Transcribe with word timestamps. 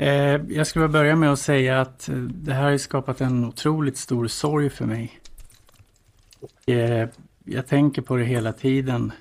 Eh, 0.00 0.40
jag 0.48 0.66
skulle 0.66 0.88
börja 0.88 1.16
med 1.16 1.32
att 1.32 1.38
säga 1.38 1.80
att 1.80 2.08
eh, 2.08 2.16
det 2.16 2.52
här 2.52 2.70
har 2.70 2.78
skapat 2.78 3.20
en 3.20 3.44
otroligt 3.44 3.96
stor 3.96 4.26
sorg 4.26 4.70
för 4.70 4.86
mig. 4.86 5.20
Eh, 6.66 7.08
jag 7.44 7.66
tänker 7.66 8.02
på 8.02 8.16
det 8.16 8.24
hela 8.24 8.52
tiden. 8.52 9.12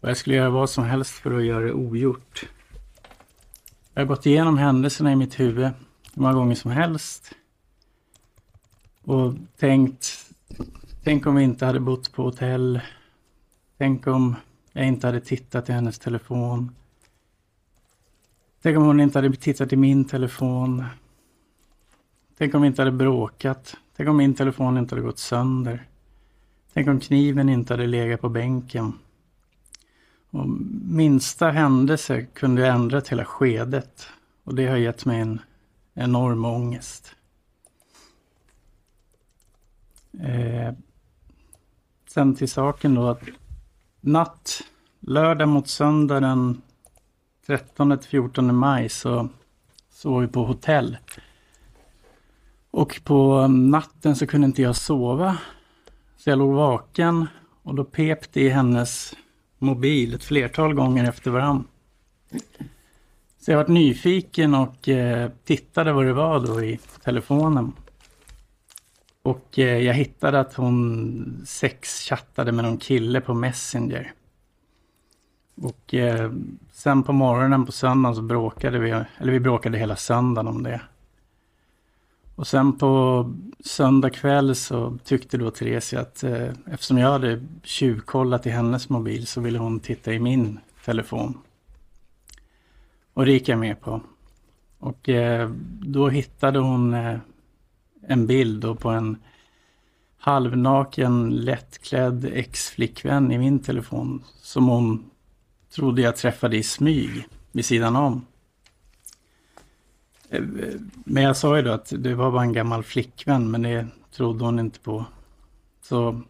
Och 0.00 0.08
jag 0.08 0.16
skulle 0.16 0.36
göra 0.36 0.50
vad 0.50 0.70
som 0.70 0.84
helst 0.84 1.10
för 1.10 1.38
att 1.38 1.44
göra 1.44 1.64
det 1.64 1.72
ogjort. 1.72 2.48
Jag 3.94 4.02
har 4.02 4.06
gått 4.06 4.26
igenom 4.26 4.58
händelserna 4.58 5.12
i 5.12 5.16
mitt 5.16 5.40
huvud 5.40 5.70
hur 6.14 6.22
många 6.22 6.34
gånger 6.34 6.54
som 6.54 6.70
helst. 6.70 7.34
Och 9.02 9.34
tänkt, 9.58 10.30
tänk 11.04 11.26
om 11.26 11.34
vi 11.34 11.42
inte 11.42 11.66
hade 11.66 11.80
bott 11.80 12.12
på 12.12 12.22
hotell. 12.22 12.80
Tänk 13.78 14.06
om 14.06 14.36
jag 14.72 14.86
inte 14.86 15.06
hade 15.06 15.20
tittat 15.20 15.68
i 15.68 15.72
hennes 15.72 15.98
telefon. 15.98 16.74
Tänk 18.62 18.76
om 18.76 18.84
hon 18.84 19.00
inte 19.00 19.18
hade 19.18 19.36
tittat 19.36 19.72
i 19.72 19.76
min 19.76 20.04
telefon. 20.04 20.84
Tänk 22.38 22.54
om 22.54 22.62
vi 22.62 22.68
inte 22.68 22.82
hade 22.82 22.92
bråkat. 22.92 23.76
Tänk 23.96 24.08
om 24.08 24.16
min 24.16 24.34
telefon 24.34 24.78
inte 24.78 24.94
hade 24.94 25.06
gått 25.06 25.18
sönder. 25.18 25.88
Tänk 26.72 26.88
om 26.88 27.00
kniven 27.00 27.48
inte 27.48 27.72
hade 27.72 27.86
legat 27.86 28.20
på 28.20 28.28
bänken. 28.28 28.92
Och 30.30 30.48
minsta 30.84 31.50
händelse 31.50 32.26
kunde 32.34 32.66
ändra 32.66 33.00
hela 33.00 33.24
skedet. 33.24 34.06
Och 34.44 34.54
det 34.54 34.66
har 34.66 34.76
gett 34.76 35.04
mig 35.04 35.20
en 35.20 35.40
enorm 35.94 36.44
ångest. 36.44 37.14
Eh, 40.20 40.74
sen 42.08 42.34
till 42.34 42.50
saken 42.50 42.94
då 42.94 43.08
att 43.08 43.22
natt, 44.00 44.62
lördag 45.00 45.48
mot 45.48 45.68
söndag 45.68 46.20
den 46.20 46.62
13 47.46 47.98
till 47.98 48.08
14 48.08 48.54
maj 48.54 48.88
så 48.88 49.28
sov 49.90 50.20
vi 50.20 50.28
på 50.28 50.44
hotell. 50.44 50.96
Och 52.70 53.00
på 53.04 53.46
natten 53.46 54.16
så 54.16 54.26
kunde 54.26 54.46
inte 54.46 54.62
jag 54.62 54.76
sova. 54.76 55.38
Så 56.16 56.30
jag 56.30 56.38
låg 56.38 56.52
vaken 56.52 57.26
och 57.62 57.74
då 57.74 57.84
pep 57.84 58.32
det 58.32 58.40
i 58.40 58.48
hennes 58.48 59.16
mobil 59.58 60.14
ett 60.14 60.24
flertal 60.24 60.74
gånger 60.74 61.08
efter 61.08 61.30
varann. 61.30 61.64
Så 63.40 63.50
jag 63.50 63.56
var 63.56 63.68
nyfiken 63.68 64.54
och 64.54 64.88
eh, 64.88 65.30
tittade 65.44 65.92
vad 65.92 66.04
det 66.04 66.12
var 66.12 66.40
då 66.40 66.64
i 66.64 66.78
telefonen. 67.04 67.72
Och 69.22 69.58
eh, 69.58 69.78
jag 69.78 69.94
hittade 69.94 70.40
att 70.40 70.54
hon 70.54 71.42
sexchattade 71.46 72.52
med 72.52 72.64
någon 72.64 72.78
kille 72.78 73.20
på 73.20 73.34
Messenger. 73.34 74.12
Och 75.62 75.94
eh, 75.94 76.32
sen 76.72 77.02
på 77.02 77.12
morgonen 77.12 77.66
på 77.66 77.72
söndagen 77.72 78.16
så 78.16 78.22
bråkade 78.22 78.78
vi, 78.78 78.90
eller 78.90 79.32
vi 79.32 79.40
bråkade 79.40 79.78
hela 79.78 79.96
söndagen 79.96 80.48
om 80.48 80.62
det. 80.62 80.80
Och 82.34 82.46
sen 82.46 82.78
på 82.78 83.32
söndag 83.64 84.10
kväll 84.10 84.54
så 84.54 84.98
tyckte 85.04 85.38
då 85.38 85.50
Therese 85.50 85.94
att 85.94 86.22
eh, 86.22 86.48
eftersom 86.66 86.98
jag 86.98 87.12
hade 87.12 87.42
tjuvkollat 87.62 88.46
i 88.46 88.50
hennes 88.50 88.88
mobil 88.88 89.26
så 89.26 89.40
ville 89.40 89.58
hon 89.58 89.80
titta 89.80 90.12
i 90.12 90.18
min 90.18 90.58
telefon. 90.84 91.38
Och 93.14 93.24
det 93.24 93.32
gick 93.32 93.48
jag 93.48 93.58
med 93.58 93.80
på. 93.80 94.00
Och 94.78 95.08
eh, 95.08 95.50
då 95.80 96.08
hittade 96.08 96.58
hon 96.58 96.94
eh, 96.94 97.18
en 98.06 98.26
bild 98.26 98.62
då 98.62 98.74
på 98.74 98.88
en 98.88 99.16
halvnaken, 100.18 101.30
lättklädd 101.30 102.24
ex-flickvän 102.24 103.32
i 103.32 103.38
min 103.38 103.58
telefon 103.58 104.24
som 104.42 104.68
hon 104.68 105.09
trodde 105.74 106.02
jag 106.02 106.16
träffade 106.16 106.56
i 106.56 106.62
smyg 106.62 107.28
vid 107.52 107.64
sidan 107.64 107.96
om. 107.96 108.26
Eh, 110.30 110.42
men 111.04 111.22
jag 111.22 111.36
sa 111.36 111.56
ju 111.56 111.62
då 111.62 111.70
att 111.70 111.92
det 111.98 112.14
var 112.14 112.30
bara 112.30 112.42
en 112.42 112.52
gammal 112.52 112.82
flickvän, 112.82 113.50
men 113.50 113.62
det 113.62 113.86
trodde 114.12 114.44
hon 114.44 114.58
inte 114.58 114.80
på. 114.80 115.04
Så 115.82 116.20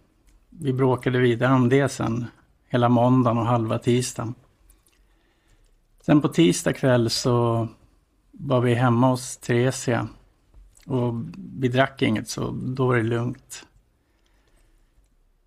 vi 0.49 0.73
bråkade 0.73 1.19
vidare 1.19 1.55
om 1.55 1.69
det 1.69 1.89
sen, 1.89 2.27
hela 2.69 2.89
måndagen 2.89 3.39
och 3.39 3.47
halva 3.47 3.79
tisdagen. 3.79 4.35
Sen 6.01 6.21
på 6.21 6.29
tisdag 6.29 6.73
kväll 6.73 7.11
så 7.11 7.69
var 8.31 8.61
vi 8.61 8.75
hemma 8.75 9.11
hos 9.11 9.37
Theresia 9.37 10.09
och 10.87 11.15
vi 11.59 11.69
drack 11.69 12.03
inget 12.03 12.29
så 12.29 12.51
då 12.51 12.87
var 12.87 12.97
det 12.97 13.03
lugnt. 13.03 13.67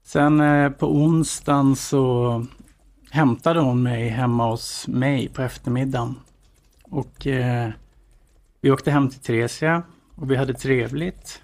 Sen 0.03 0.41
eh, 0.41 0.69
på 0.69 0.95
onsdagen 0.95 1.75
så 1.75 2.45
hämtade 3.13 3.59
hon 3.59 3.83
mig 3.83 4.09
hemma 4.09 4.49
hos 4.49 4.87
mig 4.87 5.29
på 5.29 5.41
eftermiddagen. 5.41 6.15
Och 6.83 7.27
eh, 7.27 7.71
vi 8.61 8.71
åkte 8.71 8.91
hem 8.91 9.09
till 9.09 9.19
Theresia 9.19 9.83
och 10.15 10.31
vi 10.31 10.35
hade 10.35 10.53
trevligt. 10.53 11.41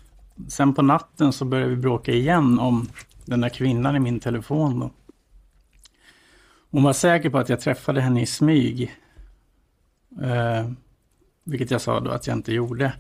Sen 0.48 0.74
på 0.74 0.82
natten 0.82 1.34
så 1.34 1.46
började 1.46 1.70
vi 1.70 1.76
bråka 1.76 2.12
igen 2.12 2.60
om 2.60 2.90
den 3.26 3.42
där 3.42 3.50
kvinnan 3.50 3.96
i 3.96 4.00
min 4.00 4.20
telefon. 4.20 4.80
Då. 4.80 4.92
Hon 6.72 6.84
var 6.84 6.94
säker 6.94 7.30
på 7.30 7.38
att 7.38 7.50
jag 7.50 7.60
träffade 7.60 8.02
henne 8.02 8.22
i 8.22 8.26
smyg. 8.26 8.96
Eh, 10.22 10.72
vilket 11.44 11.72
jag 11.72 11.82
sa 11.82 12.00
då 12.00 12.12
att 12.12 12.28
jag 12.28 12.38
inte 12.38 12.54
gjorde. 12.54 12.94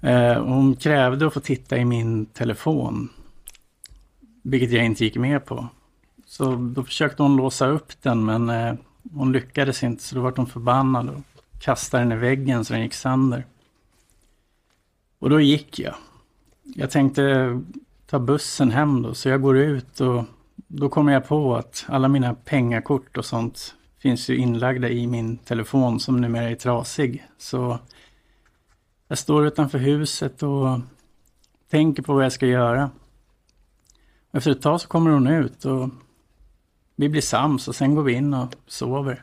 Eh, 0.00 0.44
hon 0.44 0.76
krävde 0.76 1.26
att 1.26 1.34
få 1.34 1.40
titta 1.40 1.76
i 1.76 1.84
min 1.84 2.26
telefon. 2.26 3.08
Vilket 4.42 4.72
jag 4.72 4.84
inte 4.84 5.04
gick 5.04 5.16
med 5.16 5.46
på. 5.46 5.68
Så 6.28 6.56
då 6.56 6.84
försökte 6.84 7.22
hon 7.22 7.36
låsa 7.36 7.66
upp 7.66 8.02
den 8.02 8.24
men 8.24 8.50
eh, 8.50 8.74
hon 9.12 9.32
lyckades 9.32 9.82
inte 9.82 10.02
så 10.02 10.14
då 10.14 10.20
var 10.20 10.32
hon 10.36 10.46
förbannad 10.46 11.08
och 11.08 11.20
kastade 11.60 12.02
den 12.02 12.12
i 12.12 12.16
väggen 12.16 12.64
så 12.64 12.72
den 12.72 12.82
gick 12.82 12.94
sönder. 12.94 13.46
Och 15.18 15.30
då 15.30 15.40
gick 15.40 15.78
jag. 15.78 15.94
Jag 16.62 16.90
tänkte 16.90 17.60
ta 18.06 18.18
bussen 18.18 18.70
hem 18.70 19.02
då 19.02 19.14
så 19.14 19.28
jag 19.28 19.42
går 19.42 19.58
ut 19.58 20.00
och 20.00 20.24
då 20.56 20.88
kommer 20.88 21.12
jag 21.12 21.28
på 21.28 21.56
att 21.56 21.84
alla 21.88 22.08
mina 22.08 22.34
pengakort 22.34 23.16
och 23.16 23.24
sånt 23.24 23.74
finns 23.98 24.30
ju 24.30 24.36
inlagda 24.36 24.88
i 24.88 25.06
min 25.06 25.36
telefon 25.36 26.00
som 26.00 26.20
numera 26.20 26.50
är 26.50 26.54
trasig. 26.54 27.26
Så 27.38 27.78
jag 29.08 29.18
står 29.18 29.46
utanför 29.46 29.78
huset 29.78 30.42
och 30.42 30.80
tänker 31.70 32.02
på 32.02 32.14
vad 32.14 32.24
jag 32.24 32.32
ska 32.32 32.46
göra. 32.46 32.90
Efter 34.32 34.50
ett 34.50 34.62
tag 34.62 34.80
så 34.80 34.88
kommer 34.88 35.10
hon 35.10 35.26
ut 35.26 35.64
och 35.64 35.90
vi 37.00 37.08
blir 37.08 37.22
sams 37.22 37.68
och 37.68 37.74
sen 37.74 37.94
går 37.94 38.02
vi 38.02 38.12
in 38.12 38.34
och 38.34 38.54
sover. 38.66 39.22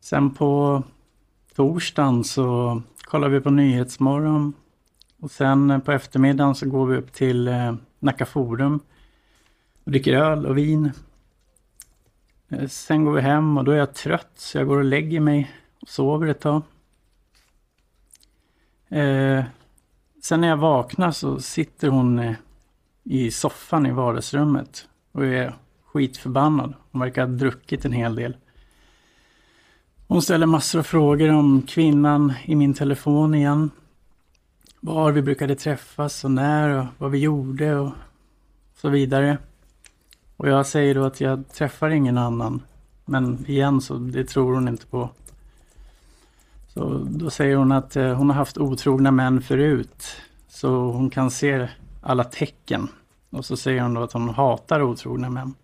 Sen 0.00 0.30
på 0.30 0.82
torsdagen 1.54 2.24
så 2.24 2.82
kollar 2.98 3.28
vi 3.28 3.40
på 3.40 3.50
Nyhetsmorgon. 3.50 4.52
Och 5.20 5.30
sen 5.30 5.80
på 5.84 5.92
eftermiddagen 5.92 6.54
så 6.54 6.68
går 6.68 6.86
vi 6.86 6.96
upp 6.96 7.12
till 7.12 7.48
eh, 7.48 7.74
Nacka 7.98 8.26
Forum. 8.26 8.80
Och 9.84 9.90
dricker 9.90 10.12
öl 10.12 10.46
och 10.46 10.58
vin. 10.58 10.92
Eh, 12.48 12.68
sen 12.68 13.04
går 13.04 13.12
vi 13.12 13.20
hem 13.20 13.58
och 13.58 13.64
då 13.64 13.72
är 13.72 13.76
jag 13.76 13.94
trött 13.94 14.32
så 14.34 14.58
jag 14.58 14.66
går 14.66 14.78
och 14.78 14.84
lägger 14.84 15.20
mig 15.20 15.52
och 15.80 15.88
sover 15.88 16.26
ett 16.26 16.40
tag. 16.40 16.62
Eh, 18.88 19.44
sen 20.22 20.40
när 20.40 20.48
jag 20.48 20.56
vaknar 20.56 21.10
så 21.10 21.40
sitter 21.40 21.88
hon 21.88 22.18
eh, 22.18 22.34
i 23.02 23.30
soffan 23.30 23.86
i 23.86 23.90
vardagsrummet 23.90 24.88
och 25.12 25.24
är 25.24 25.54
skitförbannad. 25.94 26.74
Hon 26.92 27.00
verkar 27.00 27.26
ha 27.26 27.32
druckit 27.32 27.84
en 27.84 27.92
hel 27.92 28.14
del. 28.14 28.36
Hon 30.08 30.22
ställer 30.22 30.46
massor 30.46 30.78
av 30.78 30.82
frågor 30.82 31.30
om 31.30 31.62
kvinnan 31.62 32.32
i 32.44 32.54
min 32.54 32.74
telefon 32.74 33.34
igen. 33.34 33.70
Var 34.80 35.12
vi 35.12 35.22
brukade 35.22 35.54
träffas 35.54 36.24
och 36.24 36.30
när 36.30 36.68
och 36.68 36.86
vad 36.98 37.10
vi 37.10 37.18
gjorde 37.18 37.76
och 37.76 37.92
så 38.76 38.88
vidare. 38.88 39.38
Och 40.36 40.48
jag 40.48 40.66
säger 40.66 40.94
då 40.94 41.04
att 41.04 41.20
jag 41.20 41.48
träffar 41.48 41.90
ingen 41.90 42.18
annan. 42.18 42.62
Men 43.04 43.46
igen 43.46 43.80
så 43.80 43.94
det 43.94 44.24
tror 44.24 44.54
hon 44.54 44.68
inte 44.68 44.86
på. 44.86 45.10
Så 46.68 47.06
då 47.10 47.30
säger 47.30 47.56
hon 47.56 47.72
att 47.72 47.96
eh, 47.96 48.14
hon 48.14 48.30
har 48.30 48.36
haft 48.36 48.58
otrogna 48.58 49.10
män 49.10 49.42
förut. 49.42 50.06
Så 50.48 50.92
hon 50.92 51.10
kan 51.10 51.30
se 51.30 51.68
alla 52.00 52.24
tecken. 52.24 52.88
Och 53.30 53.44
så 53.44 53.56
säger 53.56 53.82
hon 53.82 53.94
då 53.94 54.02
att 54.02 54.12
hon 54.12 54.28
hatar 54.28 54.82
otrogna 54.82 55.30
män. 55.30 55.54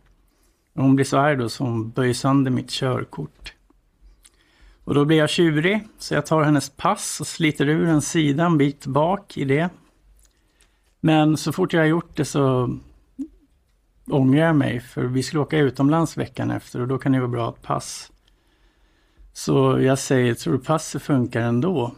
Hon 0.75 0.95
blir 0.95 1.05
så 1.05 1.19
arg 1.19 1.37
då 1.37 1.49
så 1.49 1.65
hon 1.65 1.91
böjer 1.91 2.15
sönder 2.15 2.51
mitt 2.51 2.71
körkort. 2.71 3.55
Och 4.85 4.95
då 4.95 5.05
blir 5.05 5.17
jag 5.17 5.31
tjurig, 5.31 5.89
så 5.99 6.15
jag 6.15 6.27
tar 6.27 6.43
hennes 6.43 6.71
pass 6.71 7.21
och 7.21 7.27
sliter 7.27 7.69
ur 7.69 7.89
en 7.89 8.03
sida 8.03 8.45
en 8.45 8.59
bit 8.59 8.87
bak 8.87 9.39
i 9.39 9.45
det. 9.45 9.71
Men 11.01 11.37
så 11.37 11.53
fort 11.53 11.73
jag 11.73 11.81
har 11.81 11.87
gjort 11.87 12.17
det 12.17 12.25
så 12.25 12.77
ångrar 14.07 14.47
jag 14.47 14.57
mig, 14.57 14.81
för 14.81 15.05
vi 15.05 15.23
skulle 15.23 15.41
åka 15.41 15.59
utomlands 15.59 16.17
veckan 16.17 16.51
efter 16.51 16.81
och 16.81 16.89
då 16.89 16.99
kan 16.99 17.13
det 17.13 17.19
vara 17.19 17.29
bra 17.29 17.49
att 17.49 17.63
pass. 17.63 18.13
Så 19.33 19.81
jag 19.81 19.99
säger, 19.99 20.35
tror 20.35 20.53
du 20.53 20.59
passet 20.59 21.03
funkar 21.03 21.41
ändå? 21.41 21.95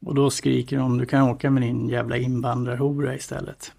Och 0.00 0.14
då 0.14 0.30
skriker 0.30 0.78
hon, 0.78 0.98
du 0.98 1.06
kan 1.06 1.22
åka 1.22 1.50
med 1.50 1.62
din 1.62 1.88
jävla 1.88 2.16
invandrarhora 2.16 3.14
istället. 3.14 3.72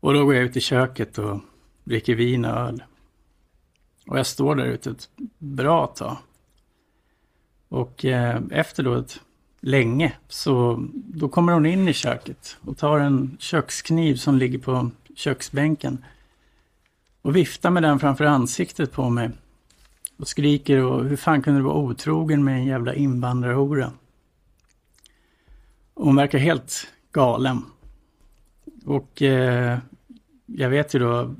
Och 0.00 0.14
då 0.14 0.24
går 0.24 0.34
jag 0.34 0.44
ut 0.44 0.56
i 0.56 0.60
köket 0.60 1.18
och 1.18 1.40
dricker 1.84 2.14
vin 2.14 2.44
och 2.44 2.56
öl. 2.56 2.82
Och 4.06 4.18
jag 4.18 4.26
står 4.26 4.54
där 4.54 4.64
ute 4.64 4.90
ett 4.90 5.08
bra 5.38 5.86
tag. 5.86 6.16
Och 7.68 8.04
eh, 8.04 8.40
efter 8.50 8.82
då 8.82 8.94
ett 8.94 9.20
länge 9.60 10.12
så 10.28 10.84
då 10.92 11.28
kommer 11.28 11.52
hon 11.52 11.66
in 11.66 11.88
i 11.88 11.92
köket 11.92 12.56
och 12.60 12.78
tar 12.78 13.00
en 13.00 13.36
kökskniv 13.40 14.14
som 14.14 14.38
ligger 14.38 14.58
på 14.58 14.90
köksbänken 15.14 16.04
och 17.22 17.36
viftar 17.36 17.70
med 17.70 17.82
den 17.82 17.98
framför 17.98 18.24
ansiktet 18.24 18.92
på 18.92 19.10
mig 19.10 19.30
och 20.16 20.28
skriker 20.28 20.82
och 20.82 21.04
hur 21.04 21.16
fan 21.16 21.42
kunde 21.42 21.60
du 21.60 21.64
vara 21.64 21.76
otrogen 21.76 22.44
med 22.44 22.54
en 22.54 22.64
jävla 22.64 22.94
invandrarhora? 22.94 23.92
Och 25.94 26.06
Hon 26.06 26.16
verkar 26.16 26.38
helt 26.38 26.86
galen. 27.12 27.62
Och 28.84 29.22
eh, 29.22 29.78
jag 30.46 30.70
vet 30.70 30.94
ju 30.94 30.98
då, 30.98 31.34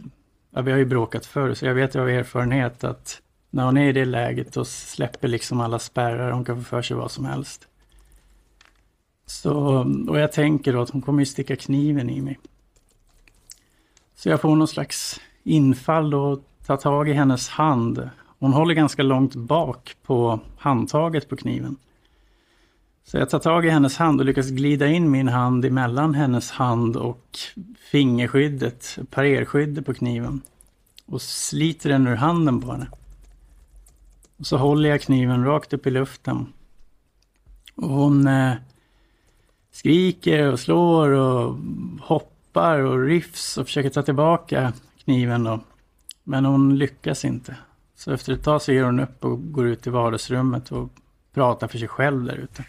ja, 0.51 0.63
vi 0.63 0.71
har 0.71 0.79
ju 0.79 0.85
bråkat 0.85 1.27
förr, 1.27 1.55
så 1.55 1.67
jag 1.67 1.75
vet 1.75 1.95
ju 1.95 2.01
av 2.01 2.09
erfarenhet 2.09 2.85
att 2.85 3.23
när 3.51 3.65
hon 3.65 3.77
är 3.77 3.89
i 3.89 3.93
det 3.93 4.05
läget 4.05 4.53
då 4.53 4.65
släpper 4.65 5.29
liksom 5.29 5.61
alla 5.61 5.79
spärrar, 5.79 6.31
hon 6.31 6.45
kan 6.45 6.57
få 6.57 6.63
för 6.63 6.83
sig 6.83 6.97
vad 6.97 7.11
som 7.11 7.25
helst. 7.25 7.67
Så, 9.27 9.55
och 10.09 10.19
jag 10.19 10.33
tänker 10.33 10.73
då 10.73 10.81
att 10.83 10.91
hon 10.91 11.03
kommer 11.03 11.21
ju 11.21 11.27
sticka 11.27 11.57
kniven 11.57 12.11
i 12.11 12.21
mig. 12.21 12.39
Så 14.15 14.29
jag 14.29 14.41
får 14.41 14.57
någon 14.57 14.69
slags 14.69 15.21
infall 15.43 16.15
och 16.15 16.45
tar 16.67 16.77
tag 16.77 17.09
i 17.09 17.13
hennes 17.13 17.49
hand. 17.49 18.11
Hon 18.39 18.53
håller 18.53 18.75
ganska 18.75 19.03
långt 19.03 19.35
bak 19.35 19.97
på 20.03 20.41
handtaget 20.59 21.29
på 21.29 21.37
kniven. 21.37 21.77
Så 23.05 23.17
jag 23.17 23.31
tar 23.31 23.39
tag 23.39 23.67
i 23.67 23.71
hennes 23.71 23.97
hand 23.97 24.21
och 24.21 24.27
lyckas 24.27 24.49
glida 24.51 24.87
in 24.87 25.11
min 25.11 25.29
hand 25.29 25.65
emellan 25.65 26.15
hennes 26.15 26.51
hand 26.51 26.97
och 26.97 27.39
fingerskyddet, 27.91 28.99
parerskyddet 29.11 29.87
på 29.87 29.95
kniven. 29.95 30.41
Och 31.07 31.23
sliter 31.23 31.89
den 31.89 32.07
ur 32.07 32.17
handen 32.17 32.61
på 32.61 32.73
henne. 32.73 32.89
Och 34.37 34.47
så 34.47 34.57
håller 34.57 34.89
jag 34.89 35.01
kniven 35.01 35.45
rakt 35.45 35.73
upp 35.73 35.87
i 35.87 35.91
luften. 35.91 36.47
Och 37.75 37.89
hon 37.89 38.27
eh, 38.27 38.53
skriker 39.73 40.53
och 40.53 40.61
slår 40.61 41.09
och 41.09 41.57
hoppar 42.01 42.79
och 42.79 43.07
riffs 43.07 43.59
och 43.59 43.67
försöker 43.67 43.91
ta 43.91 44.03
tillbaka 44.03 44.73
kniven 45.05 45.45
då. 45.45 45.61
Men 46.25 46.45
hon 46.45 46.79
lyckas 46.79 47.25
inte. 47.25 47.57
Så 47.97 48.13
efter 48.13 48.33
ett 48.33 48.45
tag 48.45 48.63
så 48.63 48.73
ger 48.73 48.85
hon 48.85 49.01
upp 49.01 49.25
och 49.25 49.53
går 49.53 49.67
ut 49.67 49.87
i 49.87 49.91
vardagsrummet 49.91 50.73
och 50.73 50.91
pratar 51.35 51.69
för 51.69 51.79
sig 51.79 51.89
själv 51.89 52.25
där 52.25 52.37
ute. 52.37 52.65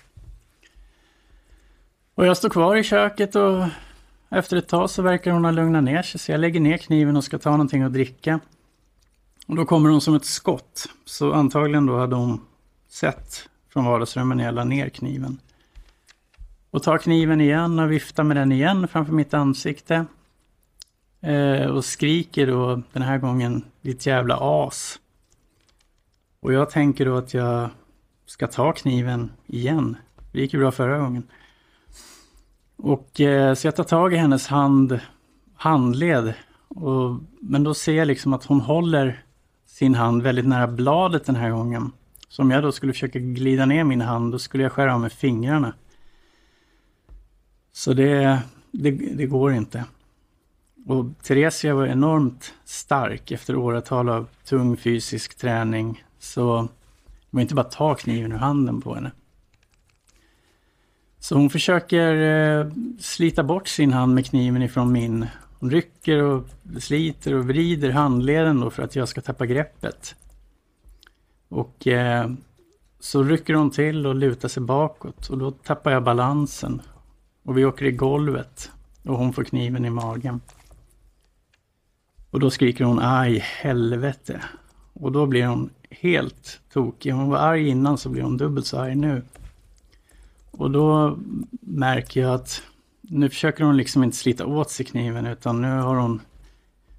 Och 2.21 2.27
jag 2.27 2.37
står 2.37 2.49
kvar 2.49 2.75
i 2.75 2.83
köket 2.83 3.35
och 3.35 3.65
efter 4.29 4.57
ett 4.57 4.67
tag 4.67 4.89
så 4.89 5.01
verkar 5.01 5.31
hon 5.31 5.45
ha 5.45 5.51
lugnat 5.51 5.83
ner 5.83 6.01
sig. 6.01 6.19
Så 6.19 6.31
jag 6.31 6.39
lägger 6.39 6.59
ner 6.59 6.77
kniven 6.77 7.17
och 7.17 7.23
ska 7.23 7.37
ta 7.37 7.51
någonting 7.51 7.81
att 7.81 7.93
dricka. 7.93 8.39
Och 9.47 9.55
då 9.55 9.65
kommer 9.65 9.89
hon 9.89 10.01
som 10.01 10.15
ett 10.15 10.25
skott. 10.25 10.89
Så 11.05 11.33
antagligen 11.33 11.85
då 11.85 11.97
hade 11.97 12.15
hon 12.15 12.41
sett 12.87 13.49
från 13.69 13.85
vardagsrummet 13.85 14.37
när 14.37 14.43
jag 14.43 14.53
la 14.53 14.63
ner 14.63 14.89
kniven. 14.89 15.39
Och 16.71 16.83
tar 16.83 16.97
kniven 16.97 17.41
igen 17.41 17.79
och 17.79 17.91
viftar 17.91 18.23
med 18.23 18.37
den 18.37 18.51
igen 18.51 18.87
framför 18.87 19.13
mitt 19.13 19.33
ansikte. 19.33 20.05
Eh, 21.21 21.65
och 21.65 21.85
skriker 21.85 22.47
då 22.47 22.81
den 22.93 23.03
här 23.03 23.17
gången 23.17 23.63
ditt 23.81 24.05
jävla 24.05 24.37
as. 24.39 24.99
Och 26.39 26.53
jag 26.53 26.69
tänker 26.69 27.05
då 27.05 27.17
att 27.17 27.33
jag 27.33 27.69
ska 28.25 28.47
ta 28.47 28.71
kniven 28.71 29.31
igen. 29.47 29.97
Det 30.31 30.39
gick 30.39 30.53
ju 30.53 30.59
bra 30.59 30.71
förra 30.71 30.97
gången. 30.97 31.23
Och 32.83 33.21
eh, 33.21 33.53
så 33.53 33.67
jag 33.67 33.75
tar 33.75 33.83
tag 33.83 34.13
i 34.13 34.17
hennes 34.17 34.47
hand, 34.47 34.99
handled. 35.55 36.33
Och, 36.67 37.19
men 37.39 37.63
då 37.63 37.73
ser 37.73 37.93
jag 37.93 38.07
liksom 38.07 38.33
att 38.33 38.45
hon 38.45 38.61
håller 38.61 39.23
sin 39.65 39.95
hand 39.95 40.21
väldigt 40.21 40.47
nära 40.47 40.67
bladet 40.67 41.25
den 41.25 41.35
här 41.35 41.51
gången. 41.51 41.91
Så 42.27 42.41
om 42.41 42.51
jag 42.51 42.63
då 42.63 42.71
skulle 42.71 42.93
försöka 42.93 43.19
glida 43.19 43.65
ner 43.65 43.83
min 43.83 44.01
hand, 44.01 44.31
då 44.31 44.39
skulle 44.39 44.63
jag 44.63 44.71
skära 44.71 44.93
av 44.93 45.01
med 45.01 45.11
fingrarna. 45.11 45.73
Så 47.73 47.93
det, 47.93 48.39
det, 48.71 48.91
det 48.91 49.25
går 49.25 49.53
inte. 49.53 49.85
Och 50.87 51.05
Theresia 51.23 51.75
var 51.75 51.87
enormt 51.87 52.53
stark 52.65 53.31
efter 53.31 53.55
åratal 53.55 54.09
av 54.09 54.27
tung 54.45 54.77
fysisk 54.77 55.37
träning. 55.37 56.03
Så 56.19 56.61
det 56.61 56.69
var 57.29 57.41
inte 57.41 57.55
bara 57.55 57.65
att 57.65 57.71
ta 57.71 57.95
kniven 57.95 58.31
ur 58.31 58.37
handen 58.37 58.81
på 58.81 58.95
henne. 58.95 59.11
Så 61.31 61.37
hon 61.37 61.49
försöker 61.49 62.15
eh, 62.15 62.67
slita 62.99 63.43
bort 63.43 63.67
sin 63.67 63.93
hand 63.93 64.15
med 64.15 64.25
kniven 64.25 64.61
ifrån 64.61 64.91
min. 64.91 65.27
Hon 65.59 65.71
rycker 65.71 66.23
och 66.23 66.47
sliter 66.79 67.33
och 67.33 67.47
vrider 67.47 67.89
handleden 67.89 68.59
då 68.59 68.69
för 68.69 68.83
att 68.83 68.95
jag 68.95 69.09
ska 69.09 69.21
tappa 69.21 69.45
greppet. 69.45 70.15
Och 71.49 71.87
eh, 71.87 72.31
så 72.99 73.23
rycker 73.23 73.53
hon 73.53 73.71
till 73.71 74.05
och 74.05 74.15
lutar 74.15 74.47
sig 74.49 74.63
bakåt 74.63 75.29
och 75.29 75.37
då 75.37 75.51
tappar 75.51 75.91
jag 75.91 76.03
balansen. 76.03 76.81
Och 77.43 77.57
vi 77.57 77.65
åker 77.65 77.85
i 77.85 77.91
golvet 77.91 78.71
och 79.03 79.17
hon 79.17 79.33
får 79.33 79.43
kniven 79.43 79.85
i 79.85 79.89
magen. 79.89 80.41
Och 82.31 82.39
då 82.39 82.49
skriker 82.49 82.83
hon 82.83 82.99
aj 83.01 83.39
helvete. 83.39 84.41
Och 84.93 85.11
då 85.11 85.25
blir 85.25 85.45
hon 85.45 85.69
helt 85.89 86.61
tokig. 86.73 87.11
Hon 87.11 87.29
var 87.29 87.37
arg 87.37 87.67
innan 87.67 87.97
så 87.97 88.09
blir 88.09 88.23
hon 88.23 88.37
dubbelt 88.37 88.65
så 88.65 88.77
arg 88.79 88.95
nu. 88.95 89.21
Och 90.51 90.71
då 90.71 91.17
märker 91.61 92.21
jag 92.21 92.33
att 92.33 92.63
nu 93.01 93.29
försöker 93.29 93.63
hon 93.63 93.77
liksom 93.77 94.03
inte 94.03 94.17
slita 94.17 94.45
åt 94.45 94.71
sig 94.71 94.85
kniven 94.85 95.25
utan 95.25 95.61
nu 95.61 95.67
har 95.67 95.95
hon 95.95 96.21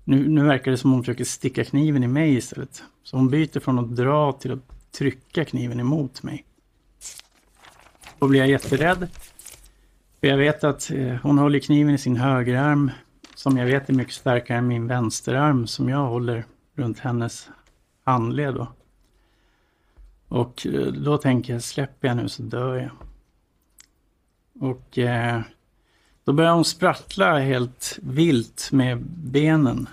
nu, 0.04 0.28
nu 0.28 0.44
verkar 0.44 0.70
det 0.70 0.76
som 0.76 0.92
hon 0.92 1.02
försöker 1.02 1.24
sticka 1.24 1.64
kniven 1.64 2.04
i 2.04 2.08
mig 2.08 2.34
istället. 2.34 2.82
Så 3.02 3.16
hon 3.16 3.30
byter 3.30 3.60
från 3.60 3.78
att 3.78 3.96
dra 3.96 4.32
till 4.32 4.52
att 4.52 4.92
trycka 4.92 5.44
kniven 5.44 5.80
emot 5.80 6.22
mig. 6.22 6.44
Då 8.18 8.28
blir 8.28 8.40
jag 8.40 8.48
jätterädd. 8.48 9.08
För 10.20 10.26
jag 10.26 10.36
vet 10.36 10.64
att 10.64 10.90
eh, 10.90 11.14
hon 11.22 11.38
håller 11.38 11.58
kniven 11.58 11.94
i 11.94 11.98
sin 11.98 12.16
högerarm 12.16 12.90
som 13.34 13.56
jag 13.56 13.66
vet 13.66 13.88
är 13.88 13.94
mycket 13.94 14.14
starkare 14.14 14.58
än 14.58 14.66
min 14.66 14.86
vänsterarm 14.86 15.66
som 15.66 15.88
jag 15.88 16.06
håller 16.06 16.44
runt 16.74 16.98
hennes 16.98 17.48
handled. 18.04 18.54
Då. 18.54 18.72
Och 20.28 20.66
eh, 20.66 20.86
då 20.86 21.18
tänker 21.18 21.52
jag, 21.52 21.62
släpper 21.62 22.08
jag 22.08 22.16
nu 22.16 22.28
så 22.28 22.42
dör 22.42 22.76
jag. 22.76 22.90
Och 24.60 24.98
eh, 24.98 25.40
då 26.24 26.32
börjar 26.32 26.52
hon 26.52 26.64
sprattla 26.64 27.38
helt 27.38 27.98
vilt 28.02 28.68
med 28.72 29.02
benen. 29.06 29.88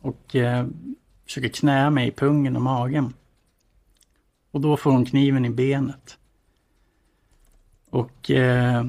Och 0.00 0.36
eh, 0.36 0.66
försöker 1.24 1.48
knä 1.48 1.90
mig 1.90 2.08
i 2.08 2.12
pungen 2.12 2.56
och 2.56 2.62
magen. 2.62 3.14
Och 4.50 4.60
då 4.60 4.76
får 4.76 4.90
hon 4.90 5.04
kniven 5.04 5.44
i 5.44 5.50
benet. 5.50 6.18
Och 7.90 8.30
eh, 8.30 8.84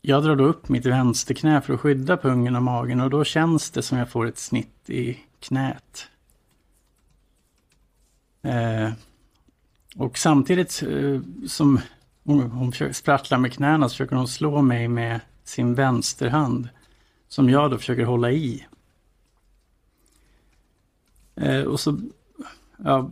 jag 0.00 0.22
drar 0.22 0.36
då 0.36 0.44
upp 0.44 0.68
mitt 0.68 0.86
vänsterknä 0.86 1.60
för 1.60 1.74
att 1.74 1.80
skydda 1.80 2.16
pungen 2.16 2.56
och 2.56 2.62
magen 2.62 3.00
och 3.00 3.10
då 3.10 3.24
känns 3.24 3.70
det 3.70 3.82
som 3.82 3.98
jag 3.98 4.08
får 4.08 4.26
ett 4.26 4.38
snitt 4.38 4.90
i 4.90 5.18
knät. 5.40 6.08
Eh, 8.42 8.92
och 9.96 10.18
samtidigt 10.18 10.82
eh, 10.82 11.20
som 11.46 11.80
hon, 12.24 12.50
hon 12.50 12.94
sprattlar 12.94 13.38
med 13.38 13.52
knäna 13.52 13.88
så 13.88 13.92
försöker 13.92 14.16
hon 14.16 14.28
slå 14.28 14.62
mig 14.62 14.88
med 14.88 15.20
sin 15.44 15.74
vänsterhand. 15.74 16.68
Som 17.28 17.50
jag 17.50 17.70
då 17.70 17.78
försöker 17.78 18.04
hålla 18.04 18.30
i. 18.30 18.66
Eh, 21.36 21.62
och, 21.62 21.80
så, 21.80 21.98
ja, 22.76 23.10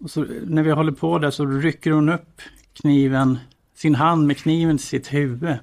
och 0.00 0.10
så 0.10 0.26
när 0.46 0.62
vi 0.62 0.70
håller 0.70 0.92
på 0.92 1.18
där 1.18 1.30
så 1.30 1.46
rycker 1.46 1.90
hon 1.90 2.08
upp 2.08 2.42
kniven, 2.72 3.38
sin 3.74 3.94
hand 3.94 4.26
med 4.26 4.38
kniven 4.38 4.78
till 4.78 4.86
sitt 4.86 5.12
huvud. 5.12 5.56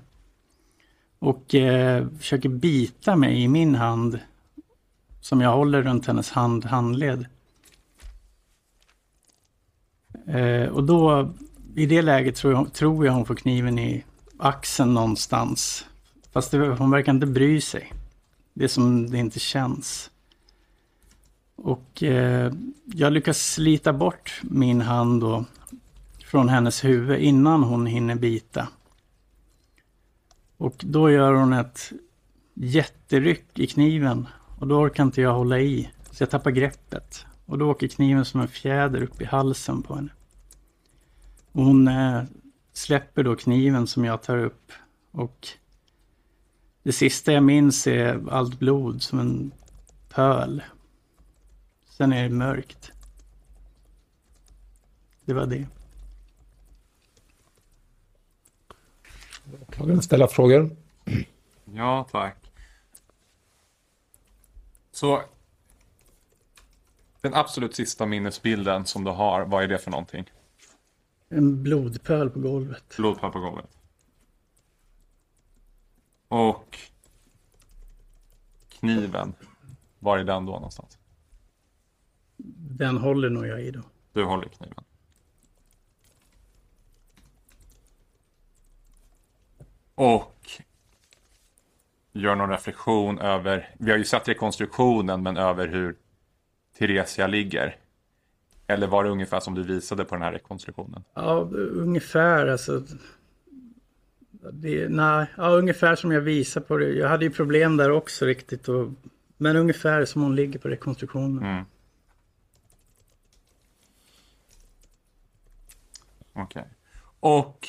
Och 1.19 1.55
eh, 1.55 2.07
försöker 2.19 2.49
bita 2.49 3.15
mig 3.15 3.43
i 3.43 3.47
min 3.47 3.75
hand. 3.75 4.19
Som 5.21 5.41
jag 5.41 5.55
håller 5.55 5.81
runt 5.81 6.05
hennes 6.05 6.31
hand, 6.31 6.65
handled. 6.65 7.25
Eh, 10.27 10.67
och 10.69 10.83
då 10.83 11.33
i 11.77 11.85
det 11.85 12.01
läget 12.01 12.35
tror 12.35 12.53
jag, 12.53 12.73
tror 12.73 13.05
jag 13.05 13.13
hon 13.13 13.25
får 13.25 13.35
kniven 13.35 13.79
i 13.79 14.03
axeln 14.37 14.93
någonstans. 14.93 15.85
Fast 16.31 16.51
det, 16.51 16.57
hon 16.57 16.91
verkar 16.91 17.13
inte 17.13 17.27
bry 17.27 17.61
sig. 17.61 17.93
Det 18.53 18.63
är 18.63 18.67
som 18.67 19.09
det 19.09 19.17
inte 19.17 19.39
känns. 19.39 20.11
Och 21.55 22.03
eh, 22.03 22.53
jag 22.85 23.13
lyckas 23.13 23.51
slita 23.53 23.93
bort 23.93 24.41
min 24.43 24.81
hand 24.81 25.21
då 25.21 25.45
från 26.25 26.49
hennes 26.49 26.83
huvud 26.83 27.19
innan 27.19 27.63
hon 27.63 27.85
hinner 27.85 28.15
bita. 28.15 28.67
Och 30.57 30.75
då 30.79 31.11
gör 31.11 31.33
hon 31.33 31.53
ett 31.53 31.91
jätteryck 32.53 33.59
i 33.59 33.67
kniven 33.67 34.27
och 34.59 34.67
då 34.67 34.75
orkar 34.75 35.03
inte 35.03 35.21
jag 35.21 35.33
hålla 35.33 35.59
i. 35.59 35.89
Så 36.11 36.23
jag 36.23 36.29
tappar 36.29 36.51
greppet. 36.51 37.25
Och 37.45 37.57
då 37.57 37.71
åker 37.71 37.87
kniven 37.87 38.25
som 38.25 38.41
en 38.41 38.47
fjäder 38.47 39.01
upp 39.03 39.21
i 39.21 39.25
halsen 39.25 39.81
på 39.81 39.95
henne. 39.95 40.09
Och 41.57 41.63
hon 41.63 41.87
eh, 41.87 42.23
släpper 42.73 43.23
då 43.23 43.35
kniven 43.35 43.87
som 43.87 44.05
jag 44.05 44.23
tar 44.23 44.37
upp. 44.37 44.71
Och 45.11 45.47
det 46.83 46.91
sista 46.91 47.33
jag 47.33 47.43
minns 47.43 47.87
är 47.87 48.29
allt 48.31 48.59
blod 48.59 49.01
som 49.01 49.19
en 49.19 49.51
pöl. 50.09 50.63
Sen 51.89 52.13
är 52.13 52.23
det 52.23 52.29
mörkt. 52.29 52.91
Det 55.25 55.33
var 55.33 55.45
det. 55.45 55.67
Kan 59.69 60.01
ställa 60.01 60.27
frågor? 60.27 60.75
Ja, 61.65 62.07
tack. 62.11 62.37
Så 64.91 65.21
den 67.21 67.33
absolut 67.33 67.75
sista 67.75 68.05
minnesbilden 68.05 68.85
som 68.85 69.03
du 69.03 69.11
har, 69.11 69.45
vad 69.45 69.63
är 69.63 69.67
det 69.67 69.77
för 69.77 69.91
någonting? 69.91 70.25
En 71.29 71.63
blodpöl 71.63 72.29
på 72.29 72.39
golvet. 72.39 72.97
Blodpöl 72.97 73.31
på 73.31 73.39
golvet. 73.39 73.77
Och 76.27 76.77
kniven, 78.69 79.33
var 79.99 80.17
är 80.17 80.23
den 80.23 80.45
då 80.45 80.51
någonstans? 80.51 80.97
Den 82.77 82.97
håller 82.97 83.29
nog 83.29 83.47
jag 83.47 83.61
i 83.61 83.71
då. 83.71 83.81
Du 84.13 84.23
håller 84.23 84.47
kniven. 84.47 84.83
Och 89.95 90.61
gör 92.11 92.35
någon 92.35 92.49
reflektion 92.49 93.19
över, 93.19 93.75
vi 93.79 93.91
har 93.91 93.97
ju 93.97 94.05
sett 94.05 94.27
rekonstruktionen, 94.27 95.23
men 95.23 95.37
över 95.37 95.67
hur 95.67 95.95
Theresia 96.77 97.27
ligger. 97.27 97.77
Eller 98.67 98.87
var 98.87 99.03
det 99.03 99.09
ungefär 99.09 99.39
som 99.39 99.55
du 99.55 99.63
visade 99.63 100.05
på 100.05 100.15
den 100.15 100.21
här 100.21 100.31
rekonstruktionen? 100.31 101.03
Ja, 101.13 101.49
ungefär 101.53 102.47
alltså. 102.47 102.83
Det, 104.51 104.89
nej, 104.89 105.27
ja, 105.37 105.49
ungefär 105.49 105.95
som 105.95 106.11
jag 106.11 106.21
visar 106.21 106.61
på 106.61 106.77
det. 106.77 106.89
Jag 106.89 107.09
hade 107.09 107.25
ju 107.25 107.31
problem 107.31 107.77
där 107.77 107.91
också 107.91 108.25
riktigt. 108.25 108.67
Och, 108.67 108.89
men 109.37 109.55
ungefär 109.55 110.05
som 110.05 110.21
hon 110.21 110.35
ligger 110.35 110.59
på 110.59 110.67
rekonstruktionen. 110.67 111.45
Mm. 111.45 111.65
Okej. 116.33 116.61
Okay. 116.61 116.63
Och 117.19 117.67